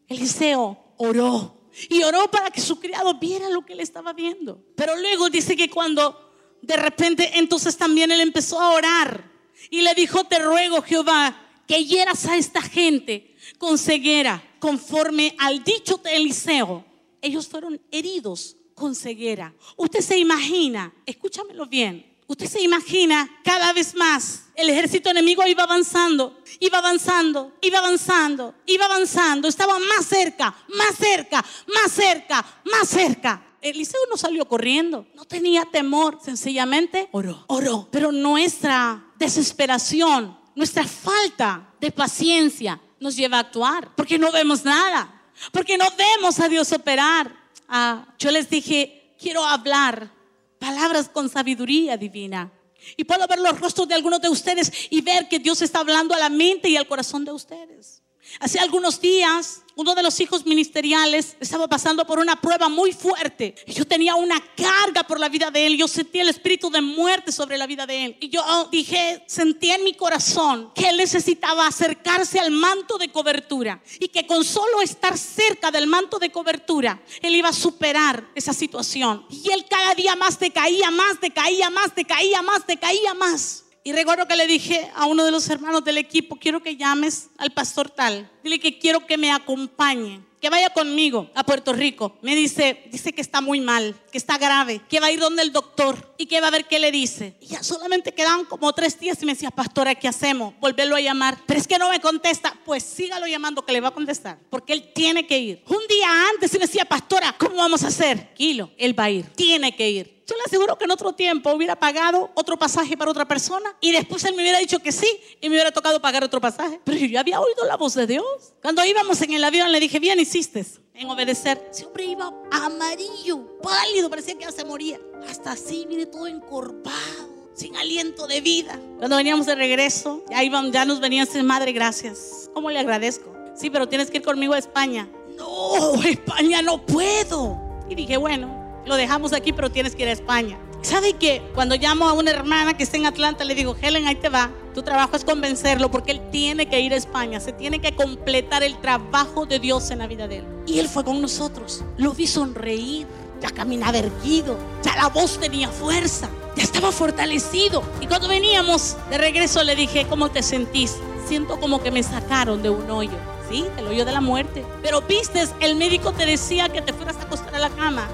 Eliseo 0.09 0.95
oró 0.97 1.56
y 1.89 2.03
oró 2.03 2.31
para 2.31 2.51
que 2.51 2.61
su 2.61 2.79
criado 2.81 3.15
viera 3.15 3.49
lo 3.51 3.65
que 3.65 3.75
él 3.75 3.81
estaba 3.81 4.13
viendo. 4.13 4.65
Pero 4.75 4.97
luego 4.97 5.31
dice 5.31 5.57
que 5.57 5.71
cuando 5.71 6.33
de 6.63 6.77
repente 6.77 7.39
entonces 7.39 7.77
también 7.77 8.11
él 8.11 8.21
empezó 8.21 8.61
a 8.61 8.73
orar 8.73 9.31
y 9.71 9.83
le 9.83 9.95
dijo, 9.95 10.25
te 10.25 10.39
ruego 10.39 10.83
Jehová 10.83 11.43
que 11.67 11.85
hieras 11.85 12.27
a 12.27 12.37
esta 12.37 12.63
gente 12.63 13.35
con 13.59 13.79
ceguera, 13.79 14.43
conforme 14.59 15.35
al 15.39 15.63
dicho 15.65 15.97
de 15.99 16.17
Eliseo. 16.17 16.85
Ellos 17.21 17.49
fueron 17.49 17.81
heridos 17.91 18.57
con 18.75 18.95
ceguera. 18.95 19.55
Usted 19.77 20.01
se 20.01 20.19
imagina, 20.19 20.95
escúchamelo 21.07 21.67
bien, 21.67 22.16
usted 22.27 22.47
se 22.47 22.63
imagina 22.63 23.29
cada 23.45 23.73
vez 23.73 23.95
más 23.95 24.47
el 24.57 24.71
ejército 24.71 25.11
enemigo 25.11 25.47
iba 25.47 25.65
avanzando, 25.65 26.41
iba 26.61 26.79
avanzando, 26.79 27.53
iba 27.61 27.79
avanzando, 27.79 28.55
iba 28.65 28.87
avanzando, 28.87 29.49
estaba 29.49 29.79
más 29.79 30.07
cerca, 30.07 30.55
más 30.69 30.97
cerca, 30.97 31.45
más 31.75 31.93
cerca, 31.93 32.45
más 32.65 32.89
cerca. 32.89 33.43
Eliseo 33.61 34.01
no 34.09 34.17
salió 34.17 34.47
corriendo, 34.49 35.07
no 35.15 35.25
tenía 35.27 35.65
temor, 35.67 36.19
sencillamente 36.23 37.09
oró, 37.13 37.45
oró. 37.49 37.89
Pero 37.91 38.13
nuestra 38.13 39.05
desesperación, 39.19 40.39
nuestra 40.55 40.85
falta 40.87 41.75
de 41.81 41.91
paciencia 41.91 42.81
nos 42.99 43.15
lleva 43.15 43.37
a 43.37 43.41
actuar, 43.41 43.95
porque 43.95 44.19
no 44.19 44.33
vemos 44.33 44.65
nada, 44.65 45.23
porque 45.53 45.77
no 45.77 45.87
vemos 45.99 46.41
a 46.41 46.49
Dios 46.49 46.73
operar. 46.73 47.37
Ah, 47.69 48.07
yo 48.19 48.31
les 48.31 48.49
dije, 48.49 49.15
quiero 49.19 49.45
hablar 49.45 50.16
palabras 50.59 51.09
con 51.09 51.29
sabiduría 51.29 51.97
divina. 51.97 52.53
Y 52.97 53.05
puedo 53.05 53.27
ver 53.27 53.41
los 53.41 53.59
rostros 53.59 53.89
de 53.89 53.95
algunos 53.95 54.21
de 54.21 54.29
ustedes 54.29 54.73
y 54.91 55.01
ver 55.01 55.29
que 55.29 55.39
Dios 55.39 55.63
está 55.63 55.81
hablando 55.81 56.15
a 56.15 56.19
la 56.19 56.29
mente 56.29 56.69
y 56.69 56.77
al 56.77 56.87
corazón 56.87 57.25
de 57.25 57.33
ustedes. 57.33 58.03
Hace 58.41 58.59
algunos 58.59 59.01
días, 59.01 59.63
uno 59.77 59.95
de 59.95 60.03
los 60.03 60.19
hijos 60.21 60.47
ministeriales 60.47 61.37
estaba 61.39 61.69
pasando 61.69 62.07
por 62.07 62.19
una 62.19 62.41
prueba 62.41 62.71
muy 62.71 62.93
fuerte. 62.93 63.55
Yo 63.67 63.85
tenía 63.85 64.15
una 64.15 64.43
carga 64.57 65.03
por 65.03 65.21
la 65.21 65.29
vida 65.29 65.51
de 65.51 65.67
él. 65.67 65.77
Yo 65.77 65.87
sentía 65.87 66.23
el 66.23 66.31
espíritu 66.31 66.71
de 66.71 66.81
muerte 66.81 67.31
sobre 67.31 67.59
la 67.59 67.67
vida 67.67 67.87
de 67.87 68.07
él. 68.07 68.17
Y 68.19 68.31
yo 68.31 68.43
dije, 68.73 69.23
sentí 69.27 69.71
en 69.71 69.85
mi 69.85 69.93
corazón 69.93 70.73
que 70.75 70.89
él 70.89 70.97
necesitaba 70.97 71.67
acercarse 71.67 72.41
al 72.41 72.51
manto 72.51 72.97
de 72.97 73.13
cobertura. 73.13 73.83
Y 74.01 74.09
que 74.09 74.27
con 74.27 74.45
solo 74.45 74.81
estar 74.81 75.19
cerca 75.19 75.71
del 75.71 75.87
manto 75.87 76.19
de 76.19 76.33
cobertura, 76.33 77.03
él 77.21 77.37
iba 77.37 77.51
a 77.51 77.53
superar 77.53 78.31
esa 78.35 78.55
situación. 78.55 79.27
Y 79.29 79.51
él 79.51 79.67
cada 79.69 79.95
día 79.95 80.17
más 80.17 80.39
decaía, 80.41 80.91
más 80.91 81.21
decaía, 81.21 81.69
más 81.69 81.95
decaía, 81.95 82.41
más 82.41 82.67
decaía 82.67 83.13
más. 83.13 83.66
Y 83.87 83.93
recuerdo 83.93 84.27
que 84.27 84.35
le 84.35 84.49
dije 84.49 84.91
a 84.97 85.07
uno 85.07 85.25
de 85.25 85.31
los 85.31 85.49
hermanos 85.49 85.85
del 85.85 85.97
equipo, 85.99 86.35
quiero 86.35 86.61
que 86.61 86.75
llames 86.75 87.29
al 87.39 87.53
pastor 87.53 87.89
tal. 87.89 88.29
Dile 88.43 88.59
que 88.59 88.81
quiero 88.81 89.07
que 89.07 89.17
me 89.17 89.31
acompañe, 89.31 90.23
que 90.41 90.51
vaya 90.51 90.71
conmigo 90.71 91.31
a 91.37 91.45
Puerto 91.45 91.73
Rico. 91.73 92.19
Me 92.21 92.35
dice, 92.35 92.83
dice 92.91 93.13
que 93.13 93.21
está 93.21 93.41
muy 93.41 93.61
mal, 93.61 93.95
que 94.11 94.19
está 94.19 94.39
grave, 94.39 94.81
que 94.89 94.99
va 94.99 95.07
a 95.07 95.13
ir 95.13 95.21
donde 95.21 95.43
el 95.43 95.53
doctor 95.53 96.17
y 96.19 96.27
que 96.27 96.41
va 96.41 96.49
a 96.49 96.51
ver 96.51 96.65
qué 96.65 96.81
le 96.81 96.91
dice. 96.91 97.37
Y 97.41 97.47
ya 97.47 97.63
solamente 97.63 98.11
quedan 98.11 98.45
como 98.47 98.73
tres 98.73 98.99
días 98.99 99.23
y 99.23 99.25
me 99.25 99.35
decía, 99.35 99.53
pastora, 99.53 99.95
¿qué 99.95 100.09
hacemos? 100.09 100.55
Volverlo 100.59 100.97
a 100.97 101.01
llamar. 101.01 101.39
Pero 101.47 101.61
es 101.61 101.69
que 101.69 101.79
no 101.79 101.89
me 101.89 102.01
contesta. 102.01 102.59
Pues 102.65 102.83
sígalo 102.83 103.29
llamando 103.29 103.65
que 103.65 103.71
le 103.71 103.81
va 103.81 103.91
a 103.91 103.95
contestar, 103.95 104.37
porque 104.51 104.73
él 104.73 104.91
tiene 104.97 105.29
que 105.29 105.39
ir. 105.39 105.63
Un 105.69 105.87
día 105.89 106.29
antes 106.35 106.53
y 106.53 106.59
me 106.59 106.67
decía, 106.67 106.87
pastora, 106.87 107.37
¿cómo 107.39 107.55
vamos 107.55 107.85
a 107.85 107.87
hacer? 107.87 108.35
Kilo, 108.35 108.69
él 108.79 108.99
va 108.99 109.05
a 109.05 109.11
ir, 109.11 109.27
tiene 109.27 109.77
que 109.77 109.89
ir. 109.89 110.16
Yo 110.27 110.35
le 110.35 110.43
aseguro 110.45 110.77
que 110.77 110.85
en 110.85 110.91
otro 110.91 111.13
tiempo 111.13 111.53
hubiera 111.53 111.77
pagado 111.77 112.31
otro 112.35 112.59
pasaje 112.59 112.97
para 112.97 113.11
otra 113.11 113.29
persona 113.29 113.77
y 113.81 113.93
después 113.93 114.25
él 114.25 114.35
me 114.35 114.43
hubiera 114.43 114.59
dicho 114.59 114.81
que 114.81 114.91
sí 114.91 115.07
y 115.41 115.49
me 115.49 115.55
hubiera 115.55 115.71
tocado 115.71 116.01
pagar 116.01 116.25
otro 116.25 116.41
pasaje. 116.41 116.81
Pero 116.85 116.99
yo 116.99 117.21
había 117.21 117.41
oído 117.41 117.65
la 117.65 117.77
voz 117.77 117.95
de 117.95 118.09
Dios. 118.09 118.25
Cuando 118.61 118.85
íbamos 118.85 119.23
en 119.23 119.35
el 119.35 119.45
avión 119.45 119.71
le 119.71 119.79
dije, 119.79 120.01
bien 120.01 120.19
hiciste 120.19 120.67
en 120.95 121.09
obedecer. 121.09 121.71
Hombre 121.87 122.07
iba 122.07 122.33
amarillo, 122.51 123.61
pálido, 123.63 124.11
parecía 124.11 124.35
que 124.37 124.45
ya 124.45 124.53
se 124.53 124.65
moría. 124.65 124.99
Hasta 125.29 125.53
así, 125.53 125.87
mire, 125.89 126.07
todo 126.07 126.27
encorvado 126.27 127.37
sin 127.55 127.77
aliento 127.77 128.27
de 128.27 128.41
vida. 128.41 128.79
Cuando 128.99 129.17
veníamos 129.17 129.47
de 129.47 129.55
regreso, 129.55 130.25
ya, 130.29 130.43
iban, 130.43 130.73
ya 130.73 130.85
nos 130.85 131.01
venían 131.01 131.27
sin 131.27 131.47
madre, 131.47 131.73
gracias. 131.73 132.51
¿Cómo 132.53 132.71
le 132.71 132.79
agradezco? 132.79 133.33
Sí, 133.55 133.71
pero 133.71 133.89
tienes 133.89 134.11
que 134.11 134.19
ir 134.19 134.23
conmigo 134.23 134.55
a 134.55 134.59
España. 134.59 135.09
No, 135.37 136.03
España 136.03 136.63
no 136.63 136.85
puedo. 136.85 137.59
Y 137.89 137.95
dije, 137.95 138.17
bueno, 138.17 138.56
lo 138.87 138.97
dejamos 138.97 139.33
aquí, 139.33 139.53
pero 139.53 139.71
tienes 139.71 139.95
que 139.95 140.03
ir 140.03 140.09
a 140.09 140.13
España. 140.13 140.59
¿Sabe 140.83 141.15
que 141.15 141.43
cuando 141.55 141.75
llamo 141.75 142.09
a 142.09 142.13
una 142.13 142.31
hermana 142.31 142.77
que 142.77 142.85
está 142.85 142.97
en 142.97 143.07
Atlanta, 143.07 143.45
le 143.45 143.57
digo, 143.57 143.77
Helen, 143.81 144.07
ahí 144.07 144.15
te 144.15 144.29
va. 144.29 144.51
Tu 144.73 144.83
trabajo 144.83 145.17
es 145.17 145.25
convencerlo 145.25 145.91
porque 145.91 146.13
él 146.13 146.21
tiene 146.31 146.69
que 146.69 146.81
ir 146.81 146.93
a 146.93 146.97
España. 146.97 147.41
Se 147.41 147.53
tiene 147.53 147.81
que 147.81 147.97
completar 147.97 148.63
el 148.63 148.81
trabajo 148.81 149.47
de 149.47 149.59
Dios 149.59 149.91
en 149.91 149.99
la 149.99 150.07
vida 150.07 150.29
de 150.29 150.39
él. 150.39 150.45
Y 150.65 150.79
él 150.79 150.89
fue 150.89 151.03
con 151.03 151.21
nosotros. 151.21 151.83
Lo 151.97 152.13
vi 152.13 152.29
sonreír. 152.29 153.07
Ya 153.41 153.51
caminaba 153.51 153.99
erguido. 153.99 154.57
Ya 154.85 154.95
la 154.95 155.09
voz 155.09 155.41
tenía 155.41 155.69
fuerza. 155.69 156.31
Ya 156.55 156.63
estaba 156.63 156.93
fortalecido. 156.93 157.83
Y 158.01 158.07
cuando 158.07 158.29
veníamos 158.29 158.97
de 159.11 159.19
regreso 159.19 159.65
le 159.65 159.75
dije, 159.75 160.07
¿cómo 160.09 160.31
te 160.31 160.43
sentís? 160.43 160.97
Siento 161.27 161.59
como 161.59 161.83
que 161.83 161.91
me 161.91 162.05
sacaron 162.05 162.63
de 162.63 162.71
un 162.71 162.89
hoyo. 162.89 163.19
Sí, 163.51 163.65
el 163.77 163.87
hoyo 163.89 164.05
de 164.05 164.13
la 164.13 164.21
muerte. 164.21 164.65
Pero 164.83 165.03
vistes, 165.03 165.53
el 165.61 165.75
médico 165.75 166.13
te 166.13 166.27
decía 166.27 166.69
que 166.69 166.81
te 166.81 166.93
fueras 166.93 167.17
a 167.17 167.23
acostar 167.23 167.55
a 167.57 167.59
la 167.59 167.71
cama. 167.71 168.09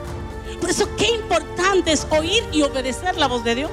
Por 0.63 0.71
eso 0.71 0.89
qué 0.97 1.09
importante 1.09 1.91
es 1.91 2.07
oír 2.11 2.45
y 2.53 2.63
obedecer 2.63 3.17
la 3.17 3.27
voz 3.27 3.43
de 3.43 3.57
Dios. 3.57 3.71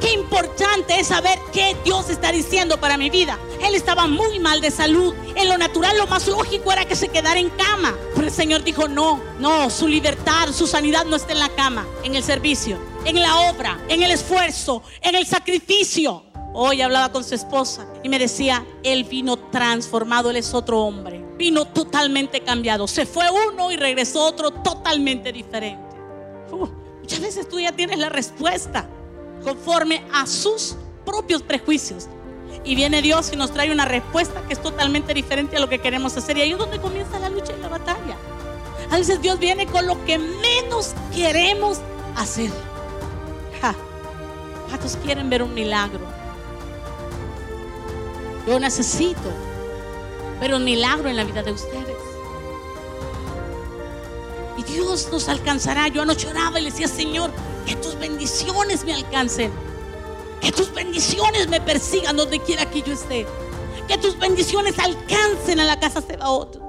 Qué 0.00 0.12
importante 0.12 1.00
es 1.00 1.08
saber 1.08 1.36
qué 1.52 1.76
Dios 1.84 2.08
está 2.10 2.30
diciendo 2.30 2.78
para 2.78 2.96
mi 2.96 3.10
vida. 3.10 3.36
Él 3.60 3.74
estaba 3.74 4.06
muy 4.06 4.38
mal 4.38 4.60
de 4.60 4.70
salud. 4.70 5.12
En 5.34 5.48
lo 5.48 5.58
natural 5.58 5.98
lo 5.98 6.06
más 6.06 6.28
lógico 6.28 6.70
era 6.70 6.84
que 6.84 6.94
se 6.94 7.08
quedara 7.08 7.40
en 7.40 7.50
cama. 7.50 7.92
Pero 8.14 8.28
el 8.28 8.32
Señor 8.32 8.62
dijo, 8.62 8.86
no, 8.86 9.20
no, 9.40 9.68
su 9.68 9.88
libertad, 9.88 10.52
su 10.52 10.68
sanidad 10.68 11.06
no 11.06 11.16
está 11.16 11.32
en 11.32 11.40
la 11.40 11.48
cama, 11.48 11.84
en 12.04 12.14
el 12.14 12.22
servicio, 12.22 12.78
en 13.04 13.20
la 13.20 13.50
obra, 13.50 13.76
en 13.88 14.04
el 14.04 14.12
esfuerzo, 14.12 14.84
en 15.00 15.16
el 15.16 15.26
sacrificio. 15.26 16.22
Hoy 16.54 16.82
hablaba 16.82 17.10
con 17.10 17.24
su 17.24 17.34
esposa 17.34 17.84
y 18.04 18.08
me 18.08 18.20
decía, 18.20 18.64
él 18.84 19.02
vino 19.02 19.36
transformado, 19.50 20.30
él 20.30 20.36
es 20.36 20.54
otro 20.54 20.82
hombre. 20.82 21.24
Vino 21.36 21.64
totalmente 21.64 22.42
cambiado. 22.42 22.86
Se 22.86 23.06
fue 23.06 23.24
uno 23.28 23.72
y 23.72 23.76
regresó 23.76 24.24
otro 24.24 24.52
totalmente 24.52 25.32
diferente. 25.32 25.87
Muchas 26.50 27.20
veces 27.20 27.48
tú 27.48 27.58
ya 27.58 27.72
tienes 27.72 27.98
la 27.98 28.08
respuesta 28.08 28.88
conforme 29.42 30.04
a 30.12 30.26
sus 30.26 30.76
propios 31.04 31.42
prejuicios. 31.42 32.08
Y 32.64 32.74
viene 32.74 33.02
Dios 33.02 33.30
y 33.32 33.36
nos 33.36 33.52
trae 33.52 33.70
una 33.70 33.84
respuesta 33.84 34.42
que 34.46 34.52
es 34.52 34.62
totalmente 34.62 35.14
diferente 35.14 35.56
a 35.56 35.60
lo 35.60 35.68
que 35.68 35.78
queremos 35.78 36.16
hacer. 36.16 36.36
Y 36.38 36.42
ahí 36.42 36.52
es 36.52 36.58
donde 36.58 36.80
comienza 36.80 37.18
la 37.18 37.30
lucha 37.30 37.52
y 37.56 37.60
la 37.60 37.68
batalla. 37.68 38.16
A 38.90 38.96
veces 38.96 39.20
Dios 39.20 39.38
viene 39.38 39.66
con 39.66 39.86
lo 39.86 40.04
que 40.04 40.18
menos 40.18 40.94
queremos 41.14 41.78
hacer. 42.16 42.50
¿Cuántos 44.68 44.96
quieren 44.96 45.30
ver 45.30 45.42
un 45.42 45.54
milagro? 45.54 46.00
Yo 48.46 48.60
necesito 48.60 49.30
ver 50.40 50.54
un 50.54 50.64
milagro 50.64 51.08
en 51.08 51.16
la 51.16 51.24
vida 51.24 51.42
de 51.42 51.52
ustedes. 51.52 51.97
Y 54.58 54.64
Dios 54.64 55.08
nos 55.12 55.28
alcanzará. 55.28 55.86
Yo 55.86 56.02
anoche 56.02 56.26
oraba 56.26 56.58
y 56.58 56.64
le 56.64 56.70
decía, 56.72 56.88
Señor, 56.88 57.30
que 57.64 57.76
tus 57.76 57.96
bendiciones 57.96 58.84
me 58.84 58.92
alcancen. 58.92 59.52
Que 60.40 60.50
tus 60.50 60.74
bendiciones 60.74 61.48
me 61.48 61.60
persigan 61.60 62.16
donde 62.16 62.40
quiera 62.40 62.68
que 62.68 62.82
yo 62.82 62.92
esté. 62.92 63.24
Que 63.86 63.96
tus 63.98 64.18
bendiciones 64.18 64.76
alcancen 64.80 65.60
a 65.60 65.64
la 65.64 65.78
casa 65.78 66.02
Sebaot. 66.02 66.60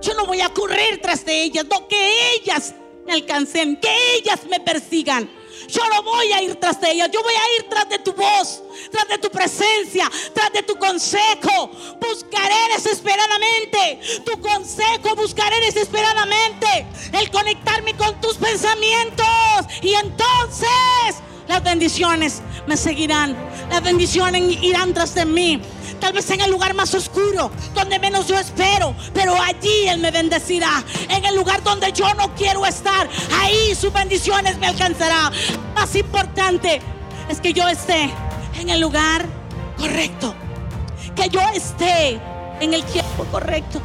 Yo 0.00 0.14
no 0.14 0.24
voy 0.24 0.40
a 0.40 0.48
correr 0.48 1.00
tras 1.02 1.26
de 1.26 1.44
ellas, 1.44 1.66
no, 1.70 1.86
que 1.86 2.34
ellas 2.36 2.74
me 3.06 3.12
alcancen, 3.12 3.76
que 3.76 3.94
ellas 4.16 4.40
me 4.48 4.60
persigan. 4.60 5.30
Yo 5.68 5.86
no 5.88 6.02
voy 6.02 6.32
a 6.32 6.42
ir 6.42 6.56
tras 6.56 6.80
de 6.80 6.90
ellas, 6.90 7.10
yo 7.12 7.22
voy 7.22 7.34
a 7.34 7.58
ir 7.58 7.68
tras 7.68 7.88
de 7.88 7.98
tu 7.98 8.12
voz, 8.12 8.62
tras 8.90 9.08
de 9.08 9.18
tu 9.18 9.30
presencia, 9.30 10.10
tras 10.32 10.52
de 10.52 10.62
tu 10.62 10.76
consejo. 10.76 11.70
Buscaré 12.00 12.54
desesperadamente 12.74 14.00
tu 14.24 14.40
consejo, 14.40 15.14
buscaré 15.16 15.60
desesperadamente 15.60 16.86
el 17.12 17.30
conectarme 17.30 17.94
con 17.94 18.20
tus 18.20 18.36
pensamientos. 18.36 19.26
Y 19.82 19.94
entonces 19.94 20.68
las 21.48 21.62
bendiciones 21.62 22.42
me 22.66 22.76
seguirán, 22.76 23.36
las 23.70 23.82
bendiciones 23.82 24.62
irán 24.62 24.94
tras 24.94 25.14
de 25.14 25.24
mí 25.24 25.62
tal 26.04 26.12
vez 26.12 26.28
en 26.28 26.42
el 26.42 26.50
lugar 26.50 26.74
más 26.74 26.92
oscuro, 26.92 27.50
donde 27.74 27.98
menos 27.98 28.26
yo 28.26 28.38
espero, 28.38 28.94
pero 29.14 29.40
allí 29.40 29.88
Él 29.88 30.00
me 30.00 30.10
bendecirá. 30.10 30.84
En 31.08 31.24
el 31.24 31.34
lugar 31.34 31.62
donde 31.62 31.92
yo 31.92 32.12
no 32.12 32.34
quiero 32.34 32.66
estar, 32.66 33.08
ahí 33.40 33.74
sus 33.74 33.90
bendiciones 33.90 34.58
me 34.58 34.66
alcanzará. 34.66 35.32
Más 35.74 35.96
importante 35.96 36.82
es 37.30 37.40
que 37.40 37.54
yo 37.54 37.66
esté 37.66 38.10
en 38.60 38.68
el 38.68 38.80
lugar 38.80 39.24
correcto, 39.78 40.34
que 41.16 41.30
yo 41.30 41.40
esté 41.54 42.20
en 42.60 42.74
el 42.74 42.84
tiempo 42.84 43.24
correcto. 43.30 43.80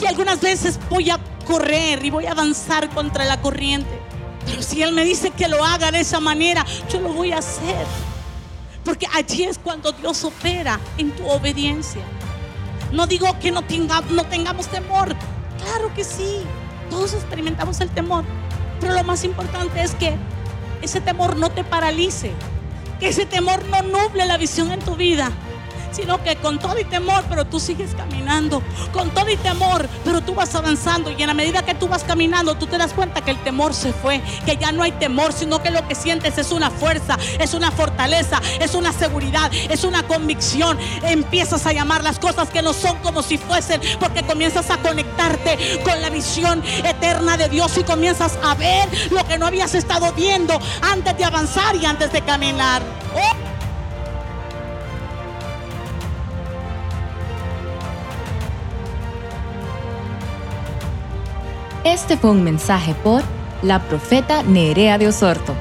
Y 0.00 0.06
algunas 0.06 0.40
veces 0.40 0.78
voy 0.88 1.10
a 1.10 1.18
correr 1.48 2.04
y 2.04 2.10
voy 2.10 2.26
a 2.26 2.30
avanzar 2.30 2.90
contra 2.90 3.24
la 3.24 3.40
corriente. 3.40 4.00
Pero 4.46 4.62
si 4.62 4.84
Él 4.84 4.92
me 4.92 5.04
dice 5.04 5.32
que 5.32 5.48
lo 5.48 5.64
haga 5.64 5.90
de 5.90 5.98
esa 5.98 6.20
manera, 6.20 6.64
yo 6.88 7.00
lo 7.00 7.12
voy 7.12 7.32
a 7.32 7.38
hacer. 7.38 8.13
Porque 8.84 9.06
allí 9.14 9.44
es 9.44 9.58
cuando 9.58 9.92
Dios 9.92 10.24
opera 10.24 10.78
en 10.98 11.10
tu 11.12 11.26
obediencia. 11.26 12.02
No 12.92 13.06
digo 13.06 13.38
que 13.40 13.50
no, 13.50 13.62
no 14.10 14.24
tengamos 14.26 14.68
temor. 14.68 15.14
Claro 15.62 15.92
que 15.94 16.04
sí. 16.04 16.42
Todos 16.90 17.14
experimentamos 17.14 17.80
el 17.80 17.88
temor, 17.90 18.24
pero 18.80 18.94
lo 18.94 19.02
más 19.04 19.24
importante 19.24 19.82
es 19.82 19.94
que 19.94 20.14
ese 20.82 21.00
temor 21.00 21.36
no 21.36 21.50
te 21.50 21.64
paralice, 21.64 22.32
que 23.00 23.08
ese 23.08 23.24
temor 23.24 23.64
no 23.64 23.82
nuble 23.82 24.26
la 24.26 24.36
visión 24.36 24.70
en 24.70 24.80
tu 24.80 24.94
vida 24.94 25.32
sino 25.94 26.22
que 26.22 26.36
con 26.36 26.58
todo 26.58 26.78
y 26.78 26.84
temor, 26.84 27.24
pero 27.28 27.44
tú 27.44 27.60
sigues 27.60 27.94
caminando, 27.94 28.62
con 28.92 29.10
todo 29.10 29.30
y 29.30 29.36
temor, 29.36 29.88
pero 30.04 30.20
tú 30.20 30.34
vas 30.34 30.54
avanzando 30.54 31.10
y 31.10 31.20
en 31.22 31.28
la 31.28 31.34
medida 31.34 31.64
que 31.64 31.74
tú 31.74 31.88
vas 31.88 32.04
caminando, 32.04 32.56
tú 32.56 32.66
te 32.66 32.78
das 32.78 32.92
cuenta 32.92 33.20
que 33.20 33.30
el 33.30 33.38
temor 33.42 33.74
se 33.74 33.92
fue, 33.92 34.22
que 34.44 34.56
ya 34.56 34.72
no 34.72 34.82
hay 34.82 34.92
temor, 34.92 35.32
sino 35.32 35.62
que 35.62 35.70
lo 35.70 35.86
que 35.86 35.94
sientes 35.94 36.38
es 36.38 36.50
una 36.50 36.70
fuerza, 36.70 37.16
es 37.38 37.54
una 37.54 37.70
fortaleza, 37.70 38.40
es 38.60 38.74
una 38.74 38.92
seguridad, 38.92 39.50
es 39.70 39.84
una 39.84 40.02
convicción. 40.02 40.78
Empiezas 41.02 41.66
a 41.66 41.72
llamar 41.72 42.02
las 42.02 42.18
cosas 42.18 42.48
que 42.50 42.62
no 42.62 42.72
son 42.72 42.96
como 42.98 43.22
si 43.22 43.38
fuesen, 43.38 43.80
porque 44.00 44.22
comienzas 44.22 44.70
a 44.70 44.78
conectarte 44.78 45.80
con 45.84 46.00
la 46.00 46.10
visión 46.10 46.62
eterna 46.84 47.36
de 47.36 47.48
Dios 47.48 47.76
y 47.78 47.84
comienzas 47.84 48.38
a 48.42 48.54
ver 48.54 48.88
lo 49.10 49.24
que 49.26 49.38
no 49.38 49.46
habías 49.46 49.74
estado 49.74 50.12
viendo 50.12 50.58
antes 50.82 51.16
de 51.16 51.24
avanzar 51.24 51.76
y 51.76 51.86
antes 51.86 52.12
de 52.12 52.22
caminar. 52.22 52.82
Oh. 53.14 53.43
Este 61.84 62.16
fue 62.16 62.30
un 62.30 62.42
mensaje 62.42 62.94
por 62.94 63.22
la 63.62 63.78
profeta 63.82 64.42
Nerea 64.42 64.96
de 64.96 65.08
Osorto. 65.08 65.54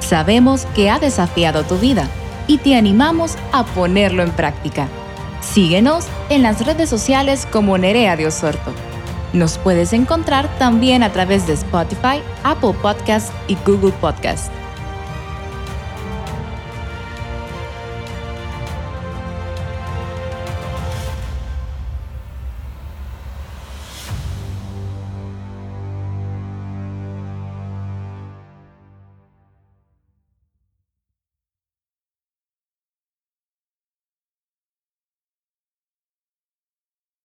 Sabemos 0.00 0.66
que 0.74 0.90
ha 0.90 0.98
desafiado 0.98 1.62
tu 1.62 1.78
vida 1.78 2.08
y 2.48 2.58
te 2.58 2.74
animamos 2.74 3.36
a 3.52 3.64
ponerlo 3.64 4.24
en 4.24 4.32
práctica. 4.32 4.88
Síguenos 5.40 6.06
en 6.28 6.42
las 6.42 6.66
redes 6.66 6.90
sociales 6.90 7.46
como 7.52 7.78
Nerea 7.78 8.16
de 8.16 8.26
Osorto. 8.26 8.72
Nos 9.32 9.58
puedes 9.58 9.92
encontrar 9.92 10.48
también 10.58 11.04
a 11.04 11.12
través 11.12 11.46
de 11.46 11.52
Spotify, 11.52 12.20
Apple 12.42 12.74
Podcast 12.82 13.32
y 13.46 13.56
Google 13.64 13.92
Podcast. 14.00 14.50